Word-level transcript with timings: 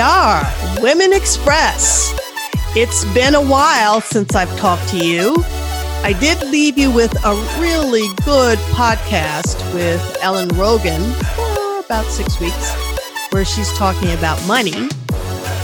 are, 0.00 0.42
Women 0.82 1.12
Express. 1.12 2.14
It's 2.76 3.04
been 3.14 3.34
a 3.34 3.40
while 3.40 4.00
since 4.00 4.34
I've 4.34 4.54
talked 4.58 4.88
to 4.88 4.98
you. 4.98 5.36
I 6.02 6.14
did 6.20 6.40
leave 6.50 6.76
you 6.76 6.90
with 6.90 7.12
a 7.24 7.34
really 7.58 8.06
good 8.24 8.58
podcast 8.74 9.56
with 9.72 10.00
Ellen 10.20 10.48
Rogin 10.50 11.00
for 11.34 11.84
about 11.84 12.04
six 12.06 12.38
weeks, 12.40 12.74
where 13.32 13.44
she's 13.44 13.72
talking 13.74 14.12
about 14.12 14.44
money, 14.46 14.88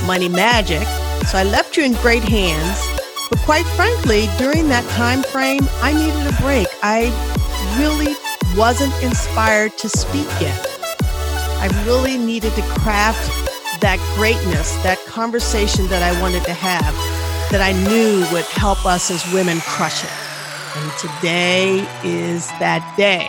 money 0.06 0.28
magic. 0.28 0.86
So 1.26 1.38
I 1.38 1.44
left 1.44 1.76
you 1.76 1.84
in 1.84 1.92
great 1.94 2.24
hands. 2.24 2.80
But 3.28 3.38
quite 3.40 3.66
frankly, 3.76 4.28
during 4.38 4.68
that 4.68 4.88
time 4.90 5.22
frame, 5.22 5.66
I 5.82 5.92
needed 5.92 6.32
a 6.32 6.40
break. 6.40 6.68
I 6.82 7.10
really 7.78 8.14
wasn't 8.56 8.94
inspired 9.02 9.76
to 9.78 9.88
speak 9.88 10.28
yet. 10.40 10.66
I 11.60 11.68
really 11.86 12.16
needed 12.16 12.54
to 12.54 12.62
craft 12.62 13.41
that 13.82 13.98
greatness, 14.16 14.74
that 14.84 14.98
conversation 15.06 15.88
that 15.88 16.02
I 16.02 16.18
wanted 16.22 16.44
to 16.44 16.52
have 16.52 16.94
that 17.50 17.60
I 17.60 17.72
knew 17.72 18.24
would 18.32 18.44
help 18.44 18.86
us 18.86 19.10
as 19.10 19.30
women 19.34 19.58
crush 19.60 20.04
it. 20.04 20.10
And 20.76 20.92
today 20.98 21.80
is 22.04 22.48
that 22.60 22.96
day. 22.96 23.28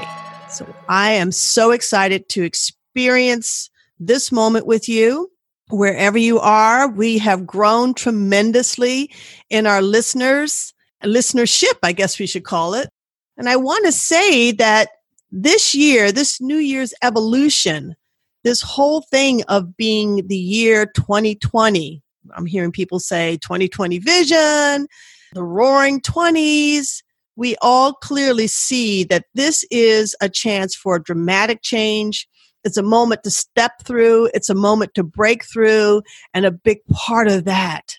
So 0.49 0.71
I 0.87 1.11
am 1.13 1.31
so 1.31 1.71
excited 1.71 2.29
to 2.29 2.43
experience 2.43 3.71
this 3.99 4.31
moment 4.31 4.67
with 4.67 4.87
you. 4.87 5.31
Wherever 5.69 6.19
you 6.19 6.39
are, 6.39 6.87
we 6.87 7.17
have 7.17 7.47
grown 7.47 7.95
tremendously 7.95 9.11
in 9.49 9.65
our 9.65 9.81
listeners, 9.81 10.73
listenership, 11.03 11.79
I 11.81 11.93
guess 11.93 12.19
we 12.19 12.27
should 12.27 12.43
call 12.43 12.75
it. 12.75 12.89
And 13.37 13.49
I 13.49 13.55
want 13.55 13.85
to 13.87 13.91
say 13.91 14.51
that 14.53 14.89
this 15.31 15.73
year, 15.73 16.11
this 16.11 16.39
New 16.39 16.57
Year's 16.57 16.93
evolution, 17.01 17.95
this 18.43 18.61
whole 18.61 19.01
thing 19.01 19.43
of 19.43 19.75
being 19.77 20.27
the 20.27 20.37
year 20.37 20.85
2020, 20.85 22.01
I'm 22.35 22.45
hearing 22.45 22.71
people 22.71 22.99
say 22.99 23.37
2020 23.37 23.99
vision, 23.99 24.87
the 25.33 25.43
roaring 25.43 26.01
20s. 26.01 27.01
We 27.35 27.55
all 27.61 27.93
clearly 27.93 28.47
see 28.47 29.03
that 29.05 29.25
this 29.33 29.65
is 29.71 30.15
a 30.21 30.29
chance 30.29 30.75
for 30.75 30.99
dramatic 30.99 31.61
change. 31.63 32.27
It's 32.63 32.77
a 32.77 32.83
moment 32.83 33.23
to 33.23 33.31
step 33.31 33.71
through, 33.83 34.29
it's 34.33 34.49
a 34.49 34.55
moment 34.55 34.93
to 34.95 35.03
break 35.03 35.43
through. 35.45 36.03
And 36.33 36.45
a 36.45 36.51
big 36.51 36.85
part 36.91 37.27
of 37.27 37.45
that 37.45 37.97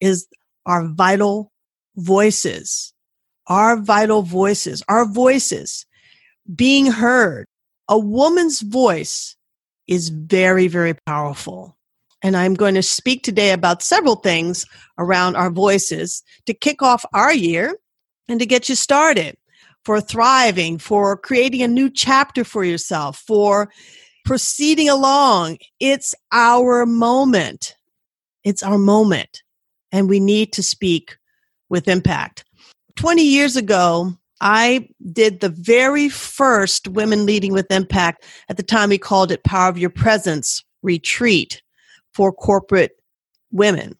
is 0.00 0.26
our 0.66 0.86
vital 0.88 1.52
voices. 1.96 2.92
Our 3.46 3.76
vital 3.76 4.22
voices, 4.22 4.82
our 4.88 5.04
voices 5.04 5.84
being 6.54 6.86
heard. 6.86 7.46
A 7.88 7.98
woman's 7.98 8.60
voice 8.60 9.36
is 9.90 10.08
very, 10.08 10.68
very 10.68 10.94
powerful. 11.04 11.76
And 12.22 12.36
I'm 12.36 12.54
going 12.54 12.76
to 12.76 12.82
speak 12.82 13.22
today 13.22 13.52
about 13.52 13.82
several 13.82 14.16
things 14.16 14.64
around 14.98 15.36
our 15.36 15.50
voices 15.50 16.22
to 16.46 16.54
kick 16.54 16.80
off 16.80 17.04
our 17.12 17.34
year 17.34 17.76
and 18.28 18.38
to 18.40 18.46
get 18.46 18.68
you 18.68 18.74
started 18.76 19.36
for 19.84 20.00
thriving, 20.00 20.78
for 20.78 21.16
creating 21.16 21.62
a 21.62 21.68
new 21.68 21.90
chapter 21.90 22.44
for 22.44 22.64
yourself, 22.64 23.18
for 23.26 23.72
proceeding 24.24 24.88
along. 24.88 25.58
It's 25.80 26.14
our 26.30 26.86
moment. 26.86 27.74
It's 28.44 28.62
our 28.62 28.78
moment. 28.78 29.42
And 29.90 30.08
we 30.08 30.20
need 30.20 30.52
to 30.52 30.62
speak 30.62 31.16
with 31.68 31.88
impact. 31.88 32.44
20 32.96 33.22
years 33.22 33.56
ago, 33.56 34.14
I 34.40 34.88
did 35.12 35.40
the 35.40 35.50
very 35.50 36.08
first 36.08 36.88
Women 36.88 37.26
Leading 37.26 37.52
with 37.52 37.70
Impact. 37.70 38.24
At 38.48 38.56
the 38.56 38.62
time, 38.62 38.88
we 38.88 38.98
called 38.98 39.30
it 39.30 39.44
Power 39.44 39.68
of 39.68 39.78
Your 39.78 39.90
Presence 39.90 40.64
retreat 40.82 41.62
for 42.14 42.32
corporate 42.32 42.96
women. 43.50 43.96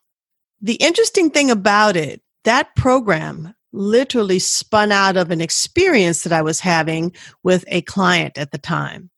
The 0.62 0.74
interesting 0.74 1.30
thing 1.30 1.50
about 1.50 1.96
it, 1.96 2.22
that 2.44 2.74
program 2.76 3.54
literally 3.72 4.38
spun 4.38 4.90
out 4.92 5.16
of 5.16 5.30
an 5.30 5.40
experience 5.40 6.22
that 6.24 6.32
I 6.32 6.42
was 6.42 6.60
having 6.60 7.14
with 7.42 7.64
a 7.68 7.82
client 7.82 8.36
at 8.36 8.50
the 8.50 8.58
time. 8.58 9.10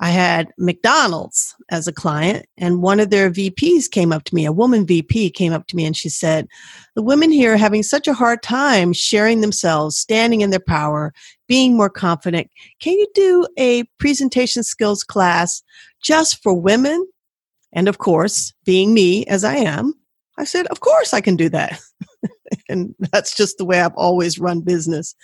I 0.00 0.10
had 0.10 0.52
McDonald's 0.58 1.56
as 1.70 1.88
a 1.88 1.92
client, 1.92 2.46
and 2.56 2.82
one 2.82 3.00
of 3.00 3.10
their 3.10 3.30
VPs 3.30 3.90
came 3.90 4.12
up 4.12 4.22
to 4.24 4.34
me, 4.34 4.44
a 4.44 4.52
woman 4.52 4.86
VP 4.86 5.30
came 5.30 5.52
up 5.52 5.66
to 5.68 5.76
me, 5.76 5.84
and 5.84 5.96
she 5.96 6.08
said, 6.08 6.46
The 6.94 7.02
women 7.02 7.32
here 7.32 7.54
are 7.54 7.58
having 7.58 7.82
such 7.82 8.06
a 8.06 8.14
hard 8.14 8.42
time 8.42 8.92
sharing 8.92 9.40
themselves, 9.40 9.98
standing 9.98 10.40
in 10.40 10.50
their 10.50 10.60
power, 10.60 11.12
being 11.48 11.76
more 11.76 11.90
confident. 11.90 12.48
Can 12.80 12.92
you 12.92 13.08
do 13.14 13.46
a 13.58 13.84
presentation 13.98 14.62
skills 14.62 15.02
class 15.02 15.62
just 16.00 16.42
for 16.42 16.54
women? 16.54 17.04
And 17.72 17.88
of 17.88 17.98
course, 17.98 18.52
being 18.64 18.94
me 18.94 19.26
as 19.26 19.42
I 19.42 19.56
am, 19.56 19.94
I 20.36 20.44
said, 20.44 20.68
Of 20.68 20.78
course 20.78 21.12
I 21.12 21.20
can 21.20 21.34
do 21.34 21.48
that. 21.48 21.80
and 22.68 22.94
that's 23.12 23.34
just 23.34 23.58
the 23.58 23.64
way 23.64 23.80
I've 23.80 23.96
always 23.96 24.38
run 24.38 24.60
business 24.60 25.16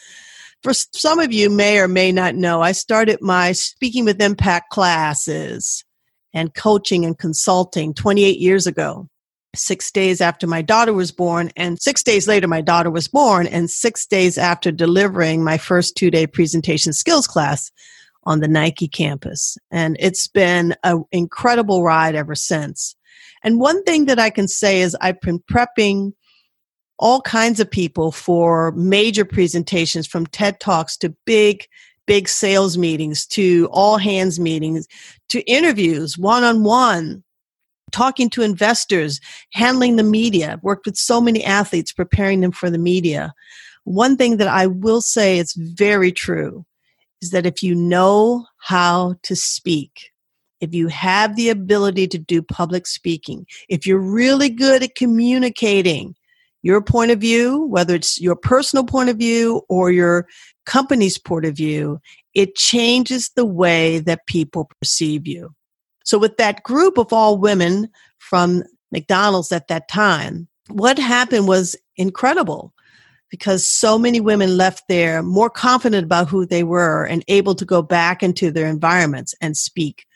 for 0.65 0.73
some 0.73 1.21
of 1.21 1.31
you 1.31 1.51
may 1.51 1.79
or 1.79 1.87
may 1.87 2.11
not 2.11 2.35
know, 2.35 2.63
I 2.63 2.73
started 2.73 3.21
my 3.21 3.53
Speaking 3.53 4.07
with 4.07 4.21
Impact 4.21 4.71
classes 4.71 5.85
and 6.33 6.55
coaching 6.55 7.05
and 7.05 7.19
consulting 7.19 7.93
28 7.93 8.39
years 8.39 8.67
ago. 8.67 9.07
Six 9.55 9.93
days 9.93 10.23
after 10.23 10.47
my 10.47 10.63
daughter 10.63 10.95
was 10.95 11.13
born, 11.13 11.51
and 11.55 11.81
six 11.81 12.03
days 12.03 12.27
later, 12.27 12.49
my 12.49 12.63
daughter 12.63 12.91
was 12.91 13.07
born, 13.07 13.47
and 13.47 13.71
six 13.71 14.07
days 14.07 14.39
after 14.39 14.73
delivering 14.73 15.45
my 15.45 15.59
first 15.59 15.97
two 15.97 16.11
day 16.11 16.27
presentation 16.27 16.95
skills 16.95 17.29
class 17.29 17.71
on 18.25 18.41
the 18.41 18.49
Nike 18.49 18.89
campus. 18.89 19.59
And 19.71 19.99
it's 20.01 20.27
been 20.27 20.75
an 20.83 21.05
incredible 21.13 21.85
ride 21.85 22.15
ever 22.15 22.35
since. 22.35 22.97
And 23.45 23.61
one 23.61 23.85
thing 23.85 24.07
that 24.07 24.19
I 24.19 24.31
can 24.31 24.49
say 24.49 24.81
is 24.81 24.97
I've 25.01 25.21
been 25.21 25.41
prepping 25.41 26.15
all 26.99 27.21
kinds 27.21 27.61
of 27.61 27.71
people 27.71 28.13
for 28.13 28.73
major 28.73 29.25
presentations 29.25 30.07
from 30.07 30.27
TED 30.27 30.61
Talks 30.61 30.97
to 30.99 31.15
big, 31.25 31.67
big 32.07 32.29
sales 32.29 32.79
meetings 32.79 33.27
to 33.27 33.69
all 33.73 33.99
hands 33.99 34.39
meetings 34.39 34.87
to 35.31 35.41
interviews, 35.43 36.17
one 36.17 36.45
on 36.45 36.63
one, 36.63 37.25
talking 37.91 38.31
to 38.31 38.43
investors, 38.43 39.21
handling 39.53 39.97
the 39.97 40.03
media. 40.03 40.59
Worked 40.63 40.87
with 40.87 40.97
so 40.97 41.21
many 41.21 41.45
athletes, 41.45 41.93
preparing 41.93 42.41
them 42.41 42.53
for 42.53 42.71
the 42.71 42.79
media. 42.79 43.33
One 43.85 44.17
thing 44.17 44.39
that 44.39 44.49
I 44.49 44.67
will 44.67 45.01
say 45.01 45.39
is 45.39 45.53
very 45.55 46.11
true 46.11 46.65
is 47.21 47.31
that 47.31 47.47
if 47.47 47.63
you 47.63 47.75
know 47.75 48.47
how 48.59 49.17
to 49.23 49.37
speak, 49.37 50.11
if 50.61 50.75
you 50.75 50.89
have 50.89 51.37
the 51.37 51.51
ability 51.51 52.09
to 52.09 52.19
do 52.19 52.43
public 52.43 52.87
speaking, 52.87 53.47
if 53.69 53.87
you're 53.87 53.99
really 53.99 54.49
good 54.49 54.83
at 54.83 54.95
communicating, 54.95 56.15
your 56.65 56.81
point 56.81 57.11
of 57.11 57.21
view, 57.21 57.67
whether 57.67 57.95
it's 57.95 58.19
your 58.19 58.35
personal 58.35 58.85
point 58.85 59.11
of 59.11 59.19
view 59.19 59.63
or 59.69 59.93
your 59.93 60.27
company's 60.65 61.19
point 61.19 61.45
of 61.45 61.55
view, 61.55 62.01
it 62.33 62.57
changes 62.57 63.31
the 63.37 63.45
way 63.45 63.99
that 63.99 64.27
people 64.27 64.71
perceive 64.81 65.27
you. 65.27 65.55
So, 66.05 66.19
with 66.19 66.39
that 66.39 66.63
group 66.63 66.97
of 66.97 67.13
all 67.13 67.37
women 67.37 67.91
from 68.19 68.65
McDonald's 68.91 69.53
at 69.53 69.69
that 69.69 69.89
time, 69.89 70.49
what 70.69 70.99
happened 70.99 71.49
was 71.49 71.77
incredible 71.99 72.73
because 73.31 73.69
so 73.69 73.99
many 73.99 74.21
women 74.21 74.57
left 74.57 74.85
there 74.89 75.23
more 75.23 75.51
confident 75.51 76.05
about 76.05 76.29
who 76.29 76.47
they 76.47 76.65
were 76.65 77.05
and 77.05 77.23
able 77.29 77.55
to 77.57 77.67
go 77.67 77.83
back 77.83 78.23
into 78.23 78.51
their 78.51 78.69
environments 78.69 79.35
and 79.43 79.55
speak 79.55 80.07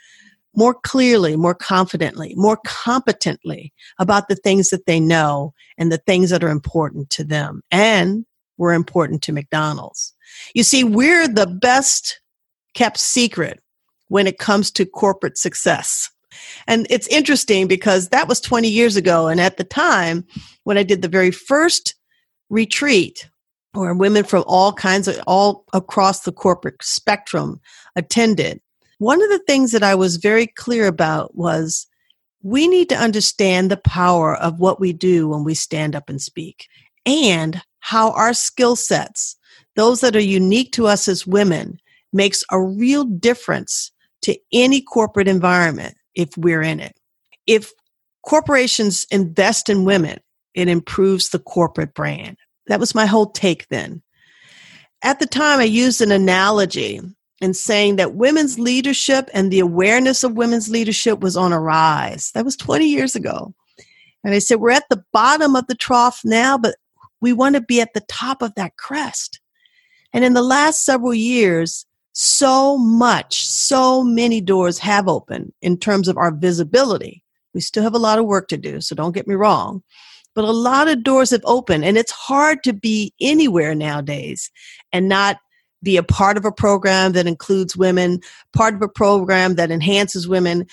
more 0.59 0.75
clearly, 0.75 1.37
more 1.37 1.55
confidently, 1.55 2.35
more 2.35 2.59
competently 2.67 3.73
about 4.01 4.29
the 4.29 4.35
things 4.35 4.71
that 4.71 4.87
they 4.87 4.99
know 4.99 5.55
and 5.79 5.93
the 5.93 5.99
things 5.99 6.31
that 6.31 6.43
are 6.43 6.49
important 6.49 7.11
to 7.11 7.23
them 7.23 7.63
and 7.71 8.27
were 8.57 8.73
important 8.73 9.23
to 9.23 9.33
McDonald's. 9.33 10.13
You 10.55 10.65
see, 10.65 10.83
we're 10.83 11.29
the 11.29 11.47
best 11.47 12.21
kept 12.75 12.99
secret 12.99 13.61
when 14.09 14.27
it 14.27 14.39
comes 14.39 14.73
to 14.73 14.85
corporate 14.85 15.39
success. 15.39 16.11
And 16.67 16.89
it's 16.91 17.07
interesting 17.07 17.69
because 17.69 18.09
that 18.09 18.27
was 18.27 18.41
20 18.41 18.67
years 18.67 18.97
ago. 18.97 19.29
And 19.29 19.41
at 19.41 19.59
the 19.59 19.65
time, 19.65 20.25
when 20.65 20.77
I 20.77 20.83
did 20.83 21.03
the 21.03 21.09
very 21.09 21.31
first 21.31 21.95
retreat, 22.51 23.31
where 23.75 23.95
women 23.95 24.25
from 24.25 24.43
all 24.49 24.73
kinds 24.73 25.07
of, 25.07 25.21
all 25.29 25.65
across 25.73 26.23
the 26.23 26.33
corporate 26.33 26.83
spectrum 26.83 27.61
attended, 27.95 28.61
one 28.99 29.23
of 29.23 29.31
the 29.31 29.43
things 29.47 29.73
that 29.73 29.83
I 29.83 29.95
was 29.95 30.17
very 30.17 30.47
clear 30.47 30.87
about 30.87 31.35
was 31.37 31.87
we 32.43 32.69
need 32.69 32.89
to 32.91 32.97
understand 32.97 33.71
the 33.71 33.77
power 33.77 34.37
of 34.37 34.61
what 34.61 34.81
we 34.81 34.93
do 34.93 35.29
when 35.29 35.45
we 35.45 35.55
stand 35.55 35.97
up 35.97 36.09
and 36.09 36.21
speak 36.21 36.69
and 37.07 37.63
how 37.81 38.13
our 38.13 38.35
skill 38.35 38.77
sets, 38.77 39.37
those 39.77 40.01
that 40.01 40.17
are 40.17 40.21
unique 40.21 40.73
to 40.73 40.87
us 40.87 41.09
as 41.09 41.27
women, 41.27 41.79
makes 42.13 42.45
a 42.51 42.61
real 42.61 43.05
difference 43.05 43.93
to 44.23 44.37
any 44.53 44.81
corporate 44.81 45.29
environment 45.29 45.97
if 46.15 46.37
we're 46.37 46.63
in 46.63 46.81
it. 46.81 46.97
If 47.47 47.73
corporations 48.23 49.07
invest 49.11 49.69
in 49.69 49.85
women, 49.85 50.19
it 50.55 50.69
improves 50.69 51.29
the 51.29 51.39
corporate 51.39 51.95
brand. 51.95 52.37
That 52.67 52.81
was 52.81 52.95
my 52.95 53.07
whole 53.07 53.31
take 53.31 53.69
then. 53.69 54.03
At 55.03 55.21
the 55.21 55.27
time, 55.27 55.61
I 55.61 55.65
used 55.65 56.01
an 56.01 56.11
analogy 56.11 57.01
and 57.41 57.57
saying 57.57 57.97
that 57.97 58.15
women's 58.15 58.59
leadership 58.59 59.31
and 59.33 59.51
the 59.51 59.61
awareness 59.61 60.25
of 60.25 60.37
women's 60.37 60.69
leadership 60.69 61.21
was 61.21 61.37
on 61.37 61.53
a 61.53 61.61
rise. 61.61 62.33
That 62.33 62.45
was 62.45 62.57
20 62.57 62.87
years 62.87 63.15
ago. 63.15 63.55
And 64.25 64.35
I 64.35 64.41
said, 64.41 64.61
We're 64.61 64.71
at 64.71 64.89
the 64.91 65.05
bottom 65.13 65.55
of 65.55 65.67
the 65.69 65.75
trough 65.75 66.21
now, 66.25 66.59
but 66.59 66.77
we 67.21 67.33
want 67.33 67.55
to 67.55 67.61
be 67.61 67.81
at 67.81 67.95
the 67.95 68.05
top 68.09 68.43
of 68.43 68.55
that 68.57 68.77
crest. 68.77 69.41
And 70.13 70.25
in 70.25 70.35
the 70.35 70.43
last 70.43 70.85
several 70.85 71.15
years, 71.15 71.87
so 72.13 72.77
much, 72.77 73.47
so 73.47 74.03
many 74.03 74.41
doors 74.41 74.79
have 74.79 75.07
opened 75.07 75.53
in 75.63 75.79
terms 75.79 76.09
of 76.09 76.17
our 76.17 76.33
visibility. 76.33 77.23
We 77.55 77.61
still 77.61 77.85
have 77.85 77.95
a 77.95 77.99
lot 77.99 78.19
of 78.19 78.27
work 78.27 78.49
to 78.49 78.57
do, 78.57 78.81
so 78.81 78.95
don't 78.95 79.15
get 79.15 79.29
me 79.29 79.35
wrong. 79.35 79.83
But 80.35 80.45
a 80.45 80.51
lot 80.51 80.89
of 80.89 81.05
doors 81.05 81.31
have 81.31 81.43
opened, 81.45 81.85
and 81.85 81.97
it's 81.97 82.13
hard 82.13 82.63
to 82.65 82.73
be 82.73 83.13
anywhere 83.21 83.75
nowadays 83.75 84.51
and 84.93 85.09
not 85.09 85.39
be 85.83 85.97
a 85.97 86.03
part 86.03 86.37
of 86.37 86.45
a 86.45 86.53
program 86.53 87.13
that 87.13 87.27
includes 87.27 87.77
women, 87.77 88.21
part 88.53 88.75
of 88.75 88.83
a 88.83 88.89
program 88.89 89.55
that 89.55 89.71
enhances 89.71 90.27
women, 90.29 90.67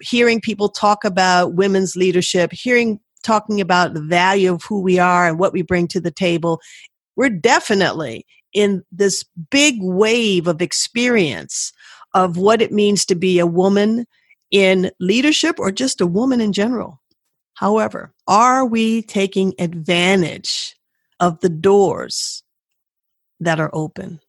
hearing 0.00 0.40
people 0.40 0.68
talk 0.68 1.04
about 1.04 1.54
women's 1.54 1.96
leadership, 1.96 2.52
hearing 2.52 3.00
talking 3.22 3.60
about 3.60 3.94
the 3.94 4.02
value 4.02 4.52
of 4.52 4.62
who 4.64 4.80
we 4.80 4.98
are 4.98 5.26
and 5.26 5.38
what 5.38 5.52
we 5.52 5.62
bring 5.62 5.88
to 5.88 6.00
the 6.00 6.10
table. 6.10 6.60
We're 7.16 7.30
definitely 7.30 8.26
in 8.52 8.84
this 8.92 9.24
big 9.50 9.76
wave 9.80 10.46
of 10.46 10.62
experience 10.62 11.72
of 12.12 12.36
what 12.36 12.62
it 12.62 12.70
means 12.70 13.04
to 13.06 13.14
be 13.14 13.38
a 13.38 13.46
woman 13.46 14.06
in 14.50 14.90
leadership 15.00 15.58
or 15.58 15.72
just 15.72 16.00
a 16.00 16.06
woman 16.06 16.40
in 16.40 16.52
general. 16.52 17.00
However, 17.54 18.12
are 18.26 18.64
we 18.64 19.02
taking 19.02 19.54
advantage 19.58 20.76
of 21.18 21.40
the 21.40 21.48
doors 21.48 22.42
that 23.40 23.58
are 23.58 23.70
open? 23.72 24.20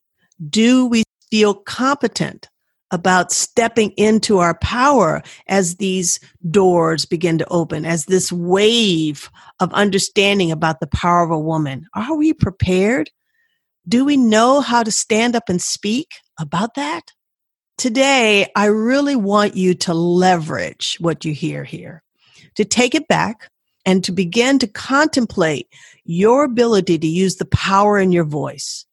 Do 0.50 0.86
we 0.86 1.04
feel 1.32 1.54
competent 1.54 2.50
about 2.92 3.32
stepping 3.32 3.92
into 3.92 4.38
our 4.38 4.58
power 4.60 5.22
as 5.48 5.76
these 5.76 6.20
doors 6.50 7.06
begin 7.06 7.38
to 7.38 7.48
open, 7.50 7.86
as 7.86 8.06
this 8.06 8.32
wave 8.32 9.30
of 9.60 9.74
understanding 9.74 10.52
about 10.52 10.80
the 10.80 10.88
power 10.88 11.24
of 11.24 11.32
a 11.32 11.40
woman? 11.40 11.88
Are 11.94 12.16
we 12.16 12.34
prepared? 12.34 13.10
Do 13.88 14.06
we 14.06 14.18
know 14.18 14.62
how 14.62 14.84
to 14.84 14.92
stand 14.92 15.36
up 15.36 15.50
and 15.50 15.62
speak 15.62 16.08
about 16.40 16.76
that? 16.76 17.12
Today, 17.78 18.48
I 18.56 18.66
really 18.66 19.16
want 19.16 19.56
you 19.56 19.74
to 19.76 19.94
leverage 19.94 20.98
what 21.00 21.26
you 21.26 21.34
hear 21.34 21.64
here, 21.64 22.04
to 22.56 22.64
take 22.64 22.96
it 22.96 23.08
back 23.08 23.50
and 23.86 24.04
to 24.04 24.12
begin 24.12 24.60
to 24.60 24.68
contemplate 24.68 25.68
your 26.06 26.46
ability 26.46 26.98
to 27.00 27.08
use 27.08 27.36
the 27.36 27.46
power 27.46 28.00
in 28.00 28.12
your 28.12 28.24
voice. 28.24 28.86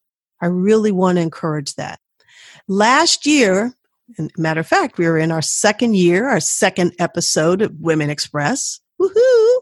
I 0.43 0.47
really 0.47 0.93
want 0.93 1.17
to 1.17 1.23
encourage 1.23 1.77
that. 1.77 2.01
Last 2.69 3.27
year, 3.27 3.75
matter 4.37 4.61
of 4.61 4.67
fact, 4.67 4.99
we 4.99 5.07
were 5.07 5.19
in 5.19 5.31
our 5.33 5.43
second 5.43 5.97
year, 5.97 6.29
our 6.29 6.41
second 6.41 6.93
episode 6.99 7.63
of 7.63 7.73
Women 7.81 8.11
Express. 8.11 8.81
Woohoo! 9.01 9.57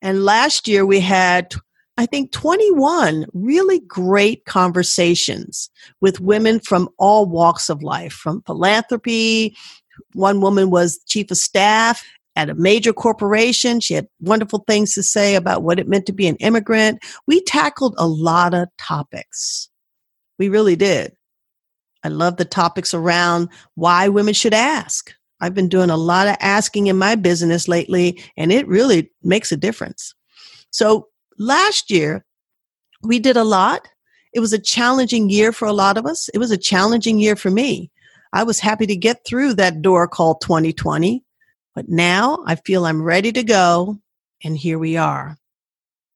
And 0.00 0.24
last 0.24 0.68
year 0.68 0.86
we 0.86 1.00
had, 1.00 1.54
I 1.96 2.06
think, 2.06 2.32
21 2.32 3.26
really 3.32 3.80
great 3.80 4.44
conversations 4.44 5.70
with 6.00 6.20
women 6.20 6.60
from 6.60 6.88
all 6.98 7.26
walks 7.26 7.68
of 7.68 7.82
life, 7.82 8.12
from 8.12 8.42
philanthropy. 8.42 9.56
One 10.12 10.40
woman 10.40 10.70
was 10.70 11.00
chief 11.06 11.30
of 11.30 11.38
staff 11.38 12.04
at 12.36 12.50
a 12.50 12.54
major 12.54 12.92
corporation. 12.92 13.80
She 13.80 13.94
had 13.94 14.08
wonderful 14.20 14.64
things 14.66 14.94
to 14.94 15.02
say 15.02 15.34
about 15.34 15.62
what 15.62 15.78
it 15.78 15.88
meant 15.88 16.06
to 16.06 16.12
be 16.12 16.26
an 16.26 16.36
immigrant. 16.36 17.02
We 17.26 17.40
tackled 17.42 17.94
a 17.96 18.06
lot 18.06 18.54
of 18.54 18.68
topics. 18.76 19.68
We 20.38 20.48
really 20.48 20.76
did. 20.76 21.12
I 22.02 22.08
love 22.08 22.36
the 22.36 22.44
topics 22.44 22.92
around 22.92 23.48
why 23.74 24.08
women 24.08 24.34
should 24.34 24.54
ask. 24.54 25.12
I've 25.40 25.54
been 25.54 25.68
doing 25.68 25.90
a 25.90 25.96
lot 25.96 26.28
of 26.28 26.36
asking 26.40 26.86
in 26.86 26.96
my 26.96 27.14
business 27.14 27.66
lately, 27.68 28.22
and 28.36 28.52
it 28.52 28.68
really 28.68 29.10
makes 29.22 29.52
a 29.52 29.56
difference. 29.56 30.14
So 30.70 31.08
last 31.38 31.90
year, 31.90 32.24
we 33.02 33.18
did 33.18 33.36
a 33.36 33.44
lot. 33.44 33.88
It 34.32 34.40
was 34.40 34.52
a 34.52 34.58
challenging 34.58 35.30
year 35.30 35.52
for 35.52 35.66
a 35.66 35.72
lot 35.72 35.96
of 35.96 36.06
us. 36.06 36.28
It 36.34 36.38
was 36.38 36.50
a 36.50 36.58
challenging 36.58 37.18
year 37.18 37.36
for 37.36 37.50
me. 37.50 37.90
I 38.32 38.42
was 38.42 38.58
happy 38.58 38.86
to 38.86 38.96
get 38.96 39.24
through 39.24 39.54
that 39.54 39.80
door 39.80 40.08
called 40.08 40.40
2020, 40.40 41.24
but 41.74 41.88
now 41.88 42.42
I 42.46 42.56
feel 42.56 42.84
I'm 42.84 43.02
ready 43.02 43.30
to 43.32 43.44
go, 43.44 43.98
and 44.42 44.56
here 44.56 44.78
we 44.78 44.96
are. 44.96 45.38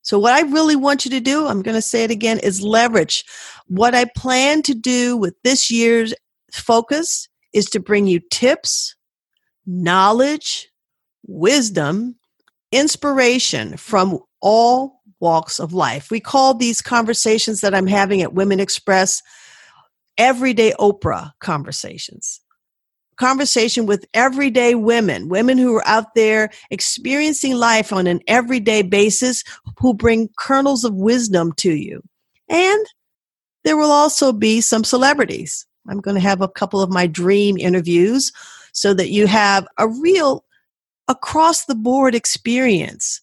So, 0.08 0.18
what 0.18 0.32
I 0.32 0.40
really 0.40 0.74
want 0.74 1.04
you 1.04 1.10
to 1.10 1.20
do, 1.20 1.46
I'm 1.46 1.60
going 1.60 1.74
to 1.74 1.82
say 1.82 2.02
it 2.02 2.10
again, 2.10 2.38
is 2.38 2.62
leverage. 2.62 3.26
What 3.66 3.94
I 3.94 4.06
plan 4.16 4.62
to 4.62 4.74
do 4.74 5.18
with 5.18 5.34
this 5.44 5.70
year's 5.70 6.14
focus 6.50 7.28
is 7.52 7.66
to 7.66 7.78
bring 7.78 8.06
you 8.06 8.18
tips, 8.30 8.96
knowledge, 9.66 10.70
wisdom, 11.26 12.16
inspiration 12.72 13.76
from 13.76 14.18
all 14.40 15.02
walks 15.20 15.60
of 15.60 15.74
life. 15.74 16.10
We 16.10 16.20
call 16.20 16.54
these 16.54 16.80
conversations 16.80 17.60
that 17.60 17.74
I'm 17.74 17.86
having 17.86 18.22
at 18.22 18.32
Women 18.32 18.60
Express 18.60 19.22
everyday 20.16 20.72
Oprah 20.80 21.32
conversations 21.38 22.40
conversation 23.18 23.86
with 23.86 24.06
everyday 24.14 24.74
women, 24.74 25.28
women 25.28 25.58
who 25.58 25.74
are 25.76 25.86
out 25.86 26.14
there 26.14 26.50
experiencing 26.70 27.54
life 27.54 27.92
on 27.92 28.06
an 28.06 28.20
everyday 28.26 28.82
basis, 28.82 29.44
who 29.78 29.92
bring 29.92 30.28
kernels 30.38 30.84
of 30.84 30.94
wisdom 30.94 31.52
to 31.54 31.72
you. 31.72 32.02
And 32.48 32.86
there 33.64 33.76
will 33.76 33.92
also 33.92 34.32
be 34.32 34.60
some 34.60 34.84
celebrities. 34.84 35.66
I'm 35.88 36.00
going 36.00 36.14
to 36.14 36.20
have 36.20 36.40
a 36.40 36.48
couple 36.48 36.80
of 36.80 36.90
my 36.90 37.06
dream 37.06 37.56
interviews 37.58 38.32
so 38.72 38.94
that 38.94 39.10
you 39.10 39.26
have 39.26 39.66
a 39.78 39.88
real 39.88 40.44
across 41.08 41.64
the 41.64 41.74
board 41.74 42.14
experience. 42.14 43.20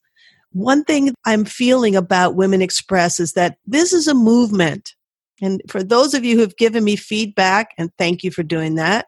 One 0.52 0.84
thing 0.84 1.14
I'm 1.26 1.46
feeling 1.46 1.96
about 1.96 2.36
Women 2.36 2.62
Express 2.62 3.20
is 3.20 3.34
that 3.34 3.58
this 3.66 3.94
is 3.94 4.08
a 4.08 4.14
movement. 4.14 4.96
And 5.42 5.62
for 5.70 5.84
those 5.84 6.14
of 6.14 6.24
you 6.24 6.38
who've 6.38 6.56
given 6.58 6.84
me 6.84 6.96
feedback, 6.96 7.74
and 7.78 7.92
thank 7.98 8.24
you 8.24 8.32
for 8.32 8.42
doing 8.42 8.76
that, 8.76 9.08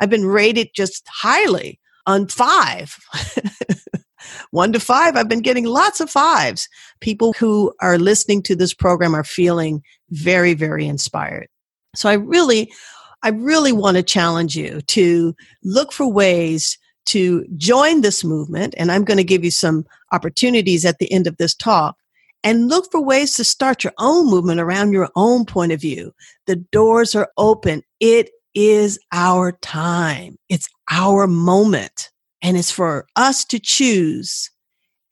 I've 0.00 0.10
been 0.10 0.26
rated 0.26 0.70
just 0.74 1.06
highly 1.08 1.80
on 2.06 2.26
five. 2.28 2.96
One 4.50 4.72
to 4.72 4.80
five, 4.80 5.16
I've 5.16 5.28
been 5.28 5.40
getting 5.40 5.64
lots 5.64 6.00
of 6.00 6.10
fives. 6.10 6.68
People 7.00 7.32
who 7.34 7.72
are 7.80 7.98
listening 7.98 8.42
to 8.44 8.56
this 8.56 8.74
program 8.74 9.14
are 9.14 9.24
feeling 9.24 9.82
very, 10.10 10.54
very 10.54 10.86
inspired. 10.86 11.48
So 11.94 12.08
I 12.08 12.14
really, 12.14 12.72
I 13.22 13.30
really 13.30 13.72
want 13.72 13.96
to 13.96 14.02
challenge 14.02 14.56
you 14.56 14.80
to 14.82 15.34
look 15.62 15.92
for 15.92 16.10
ways 16.10 16.78
to 17.06 17.44
join 17.56 18.00
this 18.00 18.24
movement. 18.24 18.74
And 18.76 18.92
I'm 18.92 19.04
going 19.04 19.18
to 19.18 19.24
give 19.24 19.44
you 19.44 19.50
some 19.50 19.84
opportunities 20.12 20.84
at 20.84 20.98
the 20.98 21.10
end 21.12 21.26
of 21.26 21.36
this 21.36 21.54
talk 21.54 21.96
and 22.44 22.68
look 22.68 22.90
for 22.90 23.00
ways 23.00 23.34
to 23.34 23.44
start 23.44 23.84
your 23.84 23.92
own 23.98 24.28
movement 24.28 24.60
around 24.60 24.92
your 24.92 25.08
own 25.16 25.44
point 25.44 25.72
of 25.72 25.80
view. 25.80 26.12
The 26.46 26.56
doors 26.56 27.14
are 27.14 27.30
open. 27.36 27.82
It 28.00 28.30
is 28.54 28.98
our 29.12 29.52
time. 29.52 30.36
It's 30.48 30.68
our 30.90 31.26
moment. 31.26 32.10
And 32.42 32.56
it's 32.56 32.70
for 32.70 33.06
us 33.16 33.44
to 33.46 33.58
choose 33.58 34.50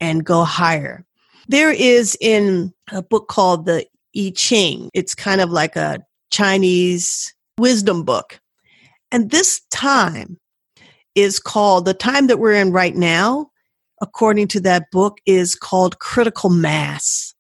and 0.01 0.25
go 0.25 0.45
higher. 0.45 1.05
There 1.49 1.73
is 1.73 2.17
in 2.21 2.73
a 2.93 3.03
book 3.03 3.29
called 3.29 3.67
the 3.67 3.87
I 4.17 4.33
Ching. 4.35 4.91
It's 4.95 5.15
kind 5.15 5.41
of 5.41 5.51
like 5.51 5.77
a 5.77 6.01
Chinese 6.31 7.35
wisdom 7.59 8.05
book. 8.05 8.41
And 9.13 9.31
this 9.31 9.61
time 9.71 10.39
is 11.15 11.39
called, 11.39 11.85
the 11.85 11.95
time 11.95 12.27
that 12.29 12.39
we're 12.39 12.53
in 12.53 12.73
right 12.73 12.95
now, 12.95 13.51
according 14.01 14.49
to 14.49 14.61
that 14.61 14.91
book, 14.91 15.19
is 15.27 15.55
called 15.55 15.99
critical 15.99 16.51
mass. 16.51 17.35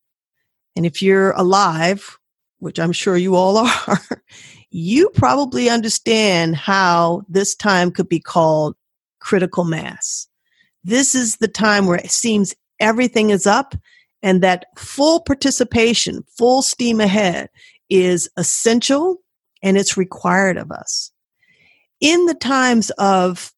And 0.76 0.84
if 0.84 1.00
you're 1.02 1.32
alive, 1.32 2.18
which 2.58 2.78
I'm 2.78 2.92
sure 2.92 3.16
you 3.16 3.34
all 3.34 3.56
are, 3.86 4.22
you 4.70 5.10
probably 5.10 5.68
understand 5.68 6.56
how 6.56 7.22
this 7.28 7.54
time 7.54 7.90
could 7.90 8.08
be 8.08 8.20
called 8.20 8.76
critical 9.20 9.64
mass. 9.64 10.28
This 10.84 11.14
is 11.14 11.36
the 11.36 11.48
time 11.48 11.86
where 11.86 11.98
it 11.98 12.10
seems 12.10 12.54
everything 12.78 13.30
is 13.30 13.46
up 13.46 13.74
and 14.22 14.42
that 14.42 14.66
full 14.76 15.20
participation, 15.20 16.24
full 16.38 16.62
steam 16.62 17.00
ahead 17.00 17.48
is 17.88 18.30
essential 18.36 19.18
and 19.62 19.76
it's 19.76 19.96
required 19.96 20.56
of 20.56 20.70
us. 20.70 21.10
In 22.00 22.26
the 22.26 22.34
times 22.34 22.90
of 22.90 23.52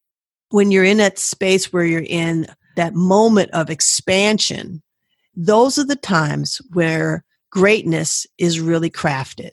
when 0.51 0.71
you're 0.71 0.85
in 0.85 0.99
that 0.99 1.19
space 1.19 1.73
where 1.73 1.85
you're 1.85 2.05
in 2.07 2.47
that 2.77 2.95
moment 2.95 3.51
of 3.53 3.71
expansion, 3.71 4.83
those 5.35 5.79
are 5.79 5.85
the 5.85 5.97
times 5.97 6.61
where 6.73 7.25
greatness 7.51 8.27
is 8.39 8.61
really 8.61 8.91
crafted. 8.91 9.51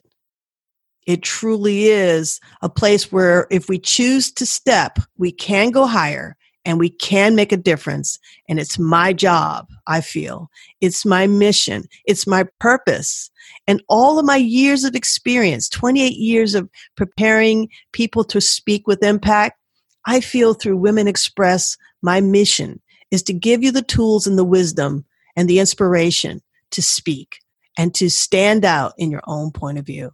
It 1.10 1.22
truly 1.22 1.86
is 1.86 2.38
a 2.62 2.68
place 2.68 3.10
where 3.10 3.48
if 3.50 3.68
we 3.68 3.80
choose 3.80 4.30
to 4.30 4.46
step, 4.46 5.00
we 5.18 5.32
can 5.32 5.72
go 5.72 5.84
higher 5.84 6.36
and 6.64 6.78
we 6.78 6.88
can 6.88 7.34
make 7.34 7.50
a 7.50 7.56
difference. 7.56 8.20
And 8.48 8.60
it's 8.60 8.78
my 8.78 9.12
job, 9.12 9.66
I 9.88 10.02
feel. 10.02 10.52
It's 10.80 11.04
my 11.04 11.26
mission. 11.26 11.82
It's 12.04 12.28
my 12.28 12.44
purpose. 12.60 13.28
And 13.66 13.82
all 13.88 14.20
of 14.20 14.24
my 14.24 14.36
years 14.36 14.84
of 14.84 14.94
experience, 14.94 15.68
28 15.68 16.12
years 16.12 16.54
of 16.54 16.70
preparing 16.96 17.68
people 17.90 18.22
to 18.22 18.40
speak 18.40 18.86
with 18.86 19.02
impact, 19.02 19.58
I 20.06 20.20
feel 20.20 20.54
through 20.54 20.76
Women 20.76 21.08
Express, 21.08 21.76
my 22.02 22.20
mission 22.20 22.80
is 23.10 23.24
to 23.24 23.32
give 23.32 23.64
you 23.64 23.72
the 23.72 23.82
tools 23.82 24.28
and 24.28 24.38
the 24.38 24.44
wisdom 24.44 25.04
and 25.34 25.50
the 25.50 25.58
inspiration 25.58 26.40
to 26.70 26.82
speak 26.82 27.40
and 27.76 27.92
to 27.96 28.08
stand 28.08 28.64
out 28.64 28.92
in 28.96 29.10
your 29.10 29.22
own 29.26 29.50
point 29.50 29.76
of 29.76 29.86
view. 29.86 30.12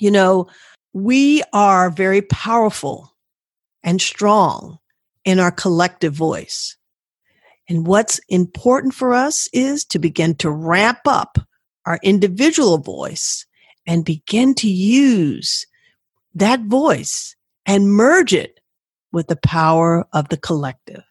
You 0.00 0.10
know, 0.10 0.48
we 0.92 1.42
are 1.52 1.90
very 1.90 2.22
powerful 2.22 3.14
and 3.82 4.00
strong 4.00 4.78
in 5.24 5.38
our 5.38 5.50
collective 5.50 6.14
voice. 6.14 6.76
And 7.68 7.86
what's 7.86 8.18
important 8.28 8.94
for 8.94 9.14
us 9.14 9.48
is 9.52 9.84
to 9.86 9.98
begin 9.98 10.34
to 10.36 10.50
ramp 10.50 11.00
up 11.06 11.38
our 11.86 12.00
individual 12.02 12.78
voice 12.78 13.46
and 13.86 14.04
begin 14.04 14.54
to 14.56 14.68
use 14.68 15.66
that 16.34 16.60
voice 16.62 17.36
and 17.66 17.92
merge 17.92 18.32
it 18.32 18.58
with 19.12 19.28
the 19.28 19.36
power 19.36 20.06
of 20.12 20.28
the 20.30 20.36
collective. 20.36 21.04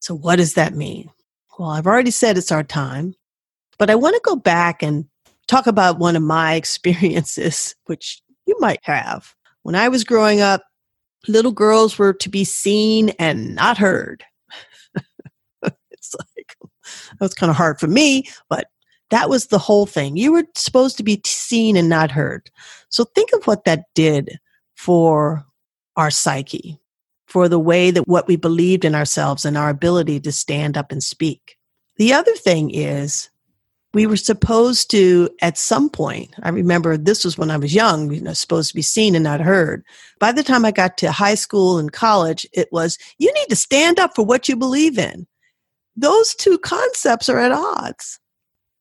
So, 0.00 0.14
what 0.14 0.36
does 0.36 0.54
that 0.54 0.74
mean? 0.74 1.10
Well, 1.58 1.70
I've 1.70 1.86
already 1.86 2.10
said 2.10 2.36
it's 2.36 2.52
our 2.52 2.64
time, 2.64 3.14
but 3.78 3.90
I 3.90 3.94
want 3.94 4.14
to 4.16 4.20
go 4.24 4.36
back 4.36 4.82
and 4.82 5.06
talk 5.48 5.66
about 5.66 5.98
one 5.98 6.16
of 6.16 6.22
my 6.22 6.54
experiences, 6.56 7.74
which 7.86 8.22
you 8.46 8.56
might 8.58 8.80
have. 8.82 9.34
When 9.62 9.74
I 9.74 9.88
was 9.88 10.04
growing 10.04 10.40
up, 10.40 10.62
little 11.28 11.52
girls 11.52 11.98
were 11.98 12.12
to 12.12 12.28
be 12.28 12.44
seen 12.44 13.10
and 13.18 13.54
not 13.54 13.78
heard. 13.78 14.24
it's 15.62 16.14
like, 16.14 16.56
that 17.12 17.20
was 17.20 17.34
kind 17.34 17.50
of 17.50 17.56
hard 17.56 17.78
for 17.78 17.86
me, 17.86 18.28
but 18.48 18.66
that 19.10 19.28
was 19.28 19.46
the 19.46 19.58
whole 19.58 19.86
thing. 19.86 20.16
You 20.16 20.32
were 20.32 20.44
supposed 20.56 20.96
to 20.96 21.02
be 21.02 21.20
seen 21.24 21.76
and 21.76 21.88
not 21.88 22.10
heard. 22.10 22.50
So 22.88 23.04
think 23.04 23.30
of 23.32 23.46
what 23.46 23.64
that 23.64 23.84
did 23.94 24.38
for 24.74 25.44
our 25.96 26.10
psyche, 26.10 26.80
for 27.26 27.48
the 27.48 27.58
way 27.58 27.90
that 27.90 28.08
what 28.08 28.26
we 28.26 28.36
believed 28.36 28.84
in 28.84 28.94
ourselves 28.94 29.44
and 29.44 29.56
our 29.56 29.68
ability 29.68 30.18
to 30.20 30.32
stand 30.32 30.76
up 30.76 30.90
and 30.90 31.02
speak. 31.02 31.56
The 31.96 32.12
other 32.14 32.34
thing 32.34 32.70
is 32.70 33.28
we 33.94 34.06
were 34.06 34.16
supposed 34.16 34.90
to 34.90 35.28
at 35.40 35.58
some 35.58 35.90
point 35.90 36.34
i 36.42 36.48
remember 36.48 36.96
this 36.96 37.24
was 37.24 37.36
when 37.36 37.50
i 37.50 37.56
was 37.56 37.74
young 37.74 38.12
you 38.12 38.20
know 38.20 38.32
supposed 38.32 38.68
to 38.68 38.74
be 38.74 38.82
seen 38.82 39.14
and 39.14 39.24
not 39.24 39.40
heard. 39.40 39.84
By 40.18 40.32
the 40.32 40.42
time 40.42 40.64
i 40.64 40.70
got 40.70 40.96
to 40.98 41.12
high 41.12 41.34
school 41.34 41.78
and 41.78 41.92
college 41.92 42.46
it 42.52 42.68
was 42.72 42.98
you 43.18 43.32
need 43.32 43.48
to 43.48 43.56
stand 43.56 43.98
up 43.98 44.14
for 44.14 44.24
what 44.24 44.48
you 44.48 44.56
believe 44.56 44.98
in. 44.98 45.26
Those 45.96 46.34
two 46.34 46.58
concepts 46.58 47.28
are 47.28 47.38
at 47.38 47.52
odds. 47.52 48.18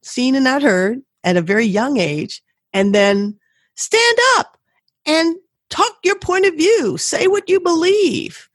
Seen 0.04 0.36
and 0.36 0.46
not 0.46 0.62
heard 0.62 1.00
at 1.24 1.38
a 1.38 1.42
very 1.42 1.66
young 1.66 1.98
age 1.98 2.42
and 2.74 2.96
then 2.96 3.38
stand 3.76 4.18
up 4.38 4.58
and 5.06 5.36
talk 5.70 5.94
your 6.04 6.18
point 6.20 6.46
of 6.46 6.56
view. 6.56 6.98
Say 6.98 7.28
what 7.28 7.50
you 7.50 7.60
believe. 7.60 8.48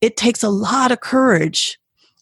It 0.00 0.16
takes 0.16 0.42
a 0.42 0.48
lot 0.48 0.92
of 0.92 1.00
courage 1.00 1.78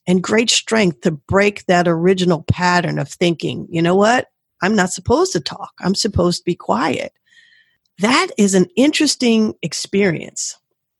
and 0.06 0.22
great 0.22 0.50
strength 0.50 1.00
to 1.02 1.10
break 1.10 1.66
that 1.66 1.88
original 1.88 2.44
pattern 2.44 2.98
of 2.98 3.08
thinking, 3.08 3.66
you 3.70 3.82
know 3.82 3.94
what? 3.94 4.28
I'm 4.62 4.74
not 4.74 4.92
supposed 4.92 5.32
to 5.32 5.40
talk. 5.40 5.72
I'm 5.80 5.94
supposed 5.94 6.38
to 6.38 6.44
be 6.44 6.54
quiet. 6.54 7.12
That 7.98 8.28
is 8.38 8.54
an 8.54 8.66
interesting 8.76 9.54
experience 9.62 10.58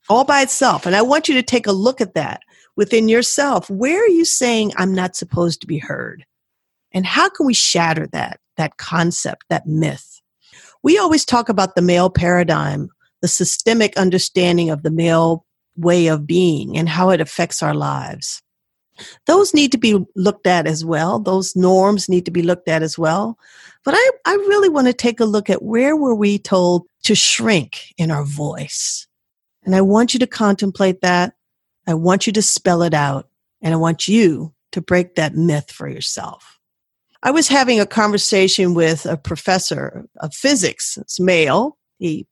all 0.08 0.25
by 0.25 0.42
itself. 0.42 0.86
And 0.86 0.94
I 0.94 1.02
want 1.02 1.28
you 1.28 1.34
to 1.34 1.42
take 1.42 1.66
a 1.66 1.72
look 1.72 2.00
at 2.00 2.14
that 2.14 2.42
within 2.76 3.08
yourself. 3.08 3.68
Where 3.70 4.02
are 4.02 4.08
you 4.08 4.25
saying 4.25 4.72
I'm 4.76 4.94
not 4.94 5.16
supposed 5.16 5.60
to 5.60 5.66
be 5.66 5.78
heard? 5.78 6.25
And 6.92 7.04
how 7.04 7.28
can 7.28 7.46
we 7.46 7.54
shatter 7.54 8.06
that, 8.08 8.40
that 8.56 8.76
concept, 8.76 9.44
that 9.50 9.66
myth? 9.66 10.20
We 10.82 10.98
always 10.98 11.25
talk 11.25 11.48
about 11.48 11.75
the 11.75 11.82
male 11.82 12.10
paradigm, 12.10 12.88
the 13.20 13.28
systemic 13.28 13.96
understanding 13.96 14.70
of 14.70 14.82
the 14.82 14.90
male 14.90 15.44
way 15.76 16.06
of 16.06 16.26
being 16.26 16.78
and 16.78 16.88
how 16.88 17.10
it 17.10 17.20
affects 17.20 17.62
our 17.62 17.75
lives 17.75 18.42
those 19.26 19.55
need 19.55 19.73
to 19.73 19.79
be 19.79 20.05
looked 20.15 20.47
at 20.47 20.67
as 20.67 20.85
well. 20.85 21.19
Those 21.19 21.57
norms 21.57 22.09
need 22.09 22.25
to 22.26 22.31
be 22.31 22.43
looked 22.43 22.69
at 22.69 22.83
as 22.83 22.99
well. 22.99 23.38
But 23.85 23.95
I, 23.97 24.11
I 24.25 24.33
really 24.35 24.69
want 24.69 24.88
to 24.88 24.93
take 24.93 25.21
a 25.21 25.25
look 25.25 25.49
at 25.49 25.62
where 25.62 25.97
were 25.97 26.15
we 26.15 26.38
told 26.38 26.87
to 27.05 27.15
shrink 27.15 27.95
in 27.97 28.11
our 28.11 28.25
voice. 28.25 29.07
And 29.65 29.75
I 29.75 29.81
want 29.81 30.15
you 30.15 30.21
to 30.21 30.26
contemplate 30.26 31.00
that. 31.03 31.35
I 31.87 31.95
want 31.95 32.26
you 32.26 32.33
to 32.33 32.43
spell 32.43 32.83
it 32.83 32.95
out. 32.95 33.29
And 33.62 33.73
I 33.73 33.76
want 33.76 34.09
you 34.09 34.53
to 34.73 34.81
break 34.81 35.15
that 35.15 35.35
myth 35.35 35.71
for 35.71 35.88
yourself. 35.88 36.59
I 37.23 37.31
was 37.31 37.49
having 37.49 37.81
a 37.81 37.87
conversation 37.87 38.75
with 38.75 39.07
a 39.07 39.17
professor 39.17 40.07
of 40.21 40.35
physics. 40.35 40.97
It's 40.99 41.19
male. 41.19 41.79
He 41.99 42.26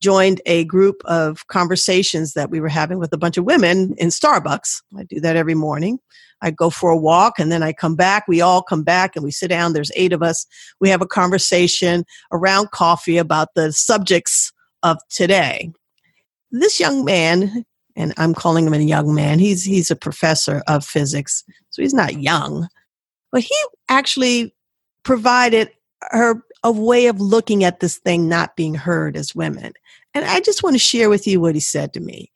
joined 0.00 0.40
a 0.46 0.64
group 0.64 1.02
of 1.04 1.46
conversations 1.48 2.34
that 2.34 2.50
we 2.50 2.60
were 2.60 2.68
having 2.68 2.98
with 2.98 3.12
a 3.12 3.18
bunch 3.18 3.36
of 3.36 3.44
women 3.44 3.94
in 3.98 4.08
Starbucks. 4.08 4.82
I 4.96 5.04
do 5.04 5.20
that 5.20 5.36
every 5.36 5.54
morning. 5.54 5.98
I 6.42 6.50
go 6.50 6.68
for 6.70 6.90
a 6.90 6.96
walk 6.96 7.38
and 7.38 7.50
then 7.50 7.62
I 7.62 7.72
come 7.72 7.96
back. 7.96 8.28
We 8.28 8.40
all 8.40 8.62
come 8.62 8.82
back 8.82 9.16
and 9.16 9.24
we 9.24 9.30
sit 9.30 9.48
down. 9.48 9.72
There's 9.72 9.92
eight 9.96 10.12
of 10.12 10.22
us. 10.22 10.46
We 10.80 10.90
have 10.90 11.00
a 11.00 11.06
conversation 11.06 12.04
around 12.30 12.70
coffee 12.72 13.16
about 13.16 13.48
the 13.54 13.72
subjects 13.72 14.52
of 14.82 14.98
today. 15.08 15.72
This 16.50 16.78
young 16.78 17.04
man, 17.04 17.64
and 17.96 18.12
I'm 18.18 18.34
calling 18.34 18.66
him 18.66 18.74
a 18.74 18.78
young 18.78 19.14
man, 19.14 19.38
he's, 19.38 19.64
he's 19.64 19.90
a 19.90 19.96
professor 19.96 20.62
of 20.68 20.84
physics, 20.84 21.42
so 21.70 21.80
he's 21.82 21.94
not 21.94 22.20
young, 22.20 22.68
but 23.32 23.40
he 23.40 23.56
actually 23.88 24.54
provided 25.02 25.70
her 26.10 26.42
a 26.62 26.72
way 26.72 27.06
of 27.06 27.20
looking 27.20 27.64
at 27.64 27.80
this 27.80 27.98
thing 27.98 28.28
not 28.28 28.56
being 28.56 28.74
heard 28.74 29.16
as 29.16 29.34
women. 29.34 29.72
And 30.14 30.24
I 30.24 30.40
just 30.40 30.62
want 30.62 30.74
to 30.74 30.78
share 30.78 31.08
with 31.08 31.26
you 31.26 31.40
what 31.40 31.54
he 31.54 31.60
said 31.60 31.92
to 31.92 32.00
me. 32.00 32.32